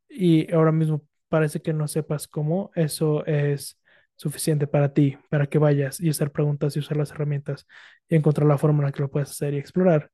y 0.08 0.52
ahora 0.52 0.72
mismo 0.72 1.06
parece 1.28 1.60
que 1.60 1.72
no 1.72 1.88
sepas 1.88 2.28
cómo, 2.28 2.70
eso 2.74 3.24
es 3.26 3.80
suficiente 4.16 4.66
para 4.66 4.92
ti, 4.92 5.16
para 5.30 5.46
que 5.46 5.58
vayas 5.58 6.00
y 6.00 6.08
hacer 6.10 6.32
preguntas 6.32 6.74
y 6.76 6.80
usar 6.80 6.96
las 6.96 7.10
herramientas 7.12 7.66
y 8.08 8.16
encontrar 8.16 8.46
la 8.48 8.58
forma 8.58 8.80
en 8.80 8.86
la 8.86 8.92
que 8.92 9.02
lo 9.02 9.10
puedes 9.10 9.30
hacer 9.30 9.54
y 9.54 9.58
explorar. 9.58 10.10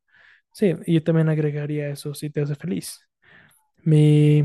Sí, 0.52 0.74
y 0.86 0.94
yo 0.94 1.04
también 1.04 1.28
agregaría 1.28 1.88
eso 1.90 2.14
si 2.14 2.30
te 2.30 2.42
hace 2.42 2.54
feliz. 2.56 3.00
Mi, 3.84 4.44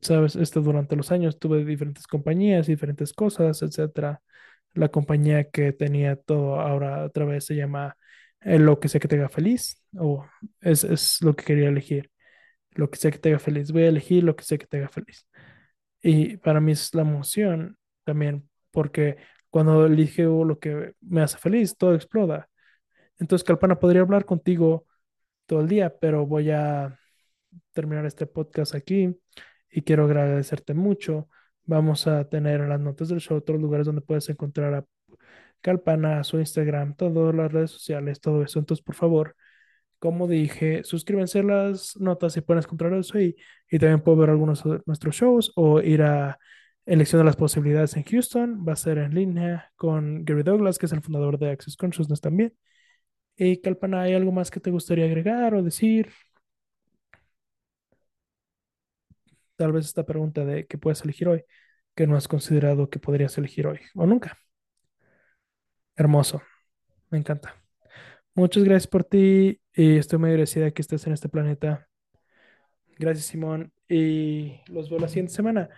sabes, 0.00 0.36
esto 0.36 0.60
durante 0.60 0.96
los 0.96 1.10
años 1.12 1.38
tuve 1.38 1.64
diferentes 1.64 2.06
compañías, 2.06 2.66
diferentes 2.66 3.12
cosas, 3.12 3.62
etcétera 3.62 4.20
la 4.74 4.88
compañía 4.90 5.50
que 5.50 5.72
tenía 5.72 6.16
todo 6.16 6.60
ahora 6.60 7.04
otra 7.04 7.24
vez 7.24 7.44
se 7.46 7.56
llama 7.56 7.96
eh, 8.40 8.58
Lo 8.58 8.80
que 8.80 8.88
sea 8.88 9.00
que 9.00 9.08
te 9.08 9.16
haga 9.16 9.28
feliz 9.28 9.82
o 9.96 10.26
es, 10.60 10.84
es, 10.84 11.22
lo 11.22 11.34
que 11.36 11.44
quería 11.44 11.68
elegir. 11.68 12.10
Lo 12.72 12.90
que 12.90 12.98
sea 12.98 13.10
que 13.10 13.18
te 13.18 13.30
haga 13.30 13.38
feliz. 13.38 13.72
Voy 13.72 13.84
a 13.84 13.88
elegir 13.88 14.24
lo 14.24 14.36
que 14.36 14.44
sea 14.44 14.58
que 14.58 14.66
te 14.66 14.78
haga 14.78 14.88
feliz. 14.88 15.26
Y 16.02 16.36
para 16.38 16.60
mí 16.60 16.72
es 16.72 16.94
la 16.94 17.02
emoción 17.02 17.78
también 18.04 18.48
porque 18.74 19.16
cuando 19.50 19.86
elijo 19.86 20.44
lo 20.44 20.58
que 20.58 20.94
me 21.00 21.22
hace 21.22 21.38
feliz, 21.38 21.76
todo 21.78 21.94
explota. 21.94 22.48
Entonces, 23.18 23.44
Calpana, 23.46 23.78
podría 23.78 24.02
hablar 24.02 24.24
contigo 24.26 24.86
todo 25.46 25.60
el 25.60 25.68
día, 25.68 25.94
pero 26.00 26.26
voy 26.26 26.50
a 26.50 26.98
terminar 27.72 28.06
este 28.06 28.26
podcast 28.26 28.74
aquí 28.74 29.16
y 29.70 29.82
quiero 29.82 30.04
agradecerte 30.06 30.74
mucho. 30.74 31.28
Vamos 31.66 32.06
a 32.06 32.28
tener 32.28 32.60
en 32.60 32.68
las 32.68 32.80
notas 32.80 33.08
del 33.08 33.20
show 33.20 33.38
otros 33.38 33.60
lugares 33.60 33.86
donde 33.86 34.02
puedes 34.02 34.28
encontrar 34.28 34.74
a 34.74 34.84
Calpana, 35.60 36.24
su 36.24 36.38
Instagram, 36.38 36.94
todas 36.96 37.34
las 37.34 37.52
redes 37.52 37.70
sociales, 37.70 38.20
todo 38.20 38.42
eso. 38.42 38.58
Entonces, 38.58 38.84
por 38.84 38.94
favor, 38.94 39.36
como 39.98 40.28
dije, 40.28 40.84
suscríbanse 40.84 41.40
a 41.40 41.42
las 41.44 41.96
notas 41.98 42.36
y 42.36 42.42
pueden 42.42 42.62
encontrar 42.62 42.92
eso 42.94 43.18
ahí. 43.18 43.36
Y 43.70 43.78
también 43.78 44.02
puedo 44.02 44.18
ver 44.18 44.30
algunos 44.30 44.62
de 44.64 44.80
nuestros 44.86 45.16
shows 45.16 45.52
o 45.56 45.80
ir 45.80 46.02
a 46.02 46.38
Elección 46.86 47.20
de 47.20 47.24
las 47.24 47.36
Posibilidades 47.36 47.96
en 47.96 48.04
Houston. 48.04 48.64
Va 48.68 48.74
a 48.74 48.76
ser 48.76 48.98
en 48.98 49.14
línea 49.14 49.72
con 49.76 50.24
Gary 50.24 50.42
Douglas, 50.42 50.78
que 50.78 50.86
es 50.86 50.92
el 50.92 51.02
fundador 51.02 51.38
de 51.38 51.50
Access 51.50 51.76
Consciousness 51.76 52.20
también. 52.20 52.54
Y 53.36 53.60
Calpana, 53.62 54.02
¿hay 54.02 54.14
algo 54.14 54.32
más 54.32 54.50
que 54.50 54.60
te 54.60 54.70
gustaría 54.70 55.06
agregar 55.06 55.54
o 55.54 55.62
decir? 55.62 56.10
Tal 59.56 59.72
vez 59.72 59.86
esta 59.86 60.04
pregunta 60.04 60.44
de 60.44 60.66
qué 60.66 60.78
puedes 60.78 61.02
elegir 61.02 61.28
hoy, 61.28 61.44
que 61.94 62.06
no 62.06 62.16
has 62.16 62.28
considerado 62.28 62.90
que 62.90 62.98
podrías 62.98 63.36
elegir 63.38 63.66
hoy 63.66 63.80
o 63.94 64.06
nunca. 64.06 64.36
Hermoso, 65.96 66.42
me 67.10 67.18
encanta. 67.18 67.54
Muchas 68.34 68.64
gracias 68.64 68.88
por 68.88 69.04
ti 69.04 69.60
y 69.72 69.96
estoy 69.96 70.18
muy 70.18 70.30
agradecida 70.30 70.70
que 70.72 70.82
estés 70.82 71.06
en 71.06 71.12
este 71.12 71.28
planeta. 71.28 71.86
Gracias, 72.98 73.26
Simón, 73.26 73.72
y 73.88 74.60
los 74.66 74.90
veo 74.90 74.98
la 74.98 75.08
siguiente 75.08 75.32
semana. 75.32 75.68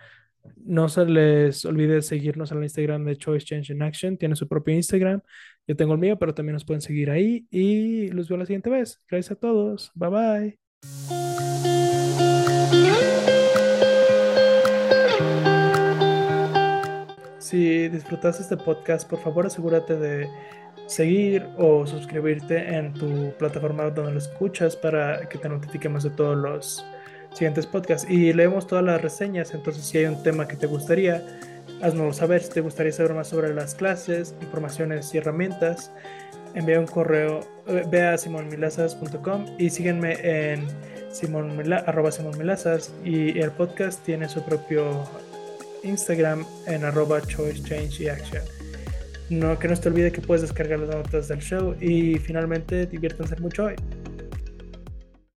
No 0.55 0.89
se 0.89 1.05
les 1.05 1.65
olvide 1.65 2.01
seguirnos 2.01 2.51
en 2.51 2.59
el 2.59 2.63
Instagram 2.63 3.05
de 3.05 3.17
Choice 3.17 3.45
Change 3.45 3.71
in 3.71 3.81
Action. 3.81 4.17
Tiene 4.17 4.35
su 4.35 4.47
propio 4.47 4.73
Instagram. 4.73 5.21
Yo 5.67 5.75
tengo 5.75 5.93
el 5.93 5.99
mío, 5.99 6.17
pero 6.17 6.33
también 6.33 6.53
nos 6.53 6.65
pueden 6.65 6.81
seguir 6.81 7.09
ahí. 7.09 7.45
Y 7.51 8.07
los 8.09 8.29
veo 8.29 8.37
la 8.37 8.45
siguiente 8.45 8.69
vez. 8.69 9.01
Gracias 9.09 9.33
a 9.33 9.39
todos. 9.39 9.91
Bye 9.95 10.09
bye. 10.09 11.16
Si 17.47 17.87
disfrutaste 17.87 18.43
este 18.43 18.57
podcast, 18.57 19.09
por 19.09 19.19
favor 19.19 19.45
asegúrate 19.45 19.95
de 19.95 20.29
seguir 20.85 21.47
o 21.55 21.87
suscribirte 21.87 22.75
en 22.75 22.93
tu 22.93 23.31
plataforma 23.37 23.89
donde 23.89 24.11
lo 24.11 24.17
escuchas 24.17 24.75
para 24.75 25.29
que 25.29 25.37
te 25.37 25.47
notifiquemos 25.47 26.03
de 26.03 26.09
todos 26.09 26.35
los 26.35 26.85
siguientes 27.31 27.65
podcasts. 27.65 28.05
Y 28.11 28.33
leemos 28.33 28.67
todas 28.67 28.83
las 28.83 29.01
reseñas, 29.01 29.53
entonces 29.53 29.85
si 29.85 29.99
hay 29.99 30.07
un 30.07 30.21
tema 30.23 30.45
que 30.45 30.57
te 30.57 30.67
gustaría, 30.67 31.25
haznoslo 31.81 32.11
saber. 32.11 32.43
Si 32.43 32.49
te 32.49 32.59
gustaría 32.59 32.91
saber 32.91 33.13
más 33.13 33.29
sobre 33.29 33.53
las 33.53 33.75
clases, 33.75 34.35
informaciones 34.41 35.15
y 35.15 35.19
herramientas, 35.19 35.93
envía 36.53 36.81
un 36.81 36.87
correo, 36.87 37.39
eh, 37.67 37.85
ve 37.89 38.07
a 38.07 38.17
simonmilazas.com 38.17 39.45
y 39.57 39.69
síguenme 39.69 40.17
en 40.21 40.67
simon, 41.13 41.63
arroba 41.71 42.11
simonmilazas 42.11 42.93
y 43.05 43.39
el 43.39 43.51
podcast 43.51 44.03
tiene 44.03 44.27
su 44.27 44.43
propio 44.43 45.05
Instagram 45.87 46.45
en 46.65 46.83
arroba 46.83 47.21
choice 47.21 47.63
change 47.63 48.01
y 48.01 48.09
action. 48.09 48.43
No, 49.29 49.59
que 49.59 49.67
no 49.67 49.75
te 49.75 49.89
olvide 49.89 50.11
que 50.11 50.21
puedes 50.21 50.41
descargar 50.41 50.79
las 50.79 50.95
notas 50.95 51.27
del 51.27 51.39
show 51.39 51.75
y 51.81 52.15
finalmente 52.15 52.85
diviértanse 52.85 53.35
mucho 53.37 53.65
hoy. 53.65 53.75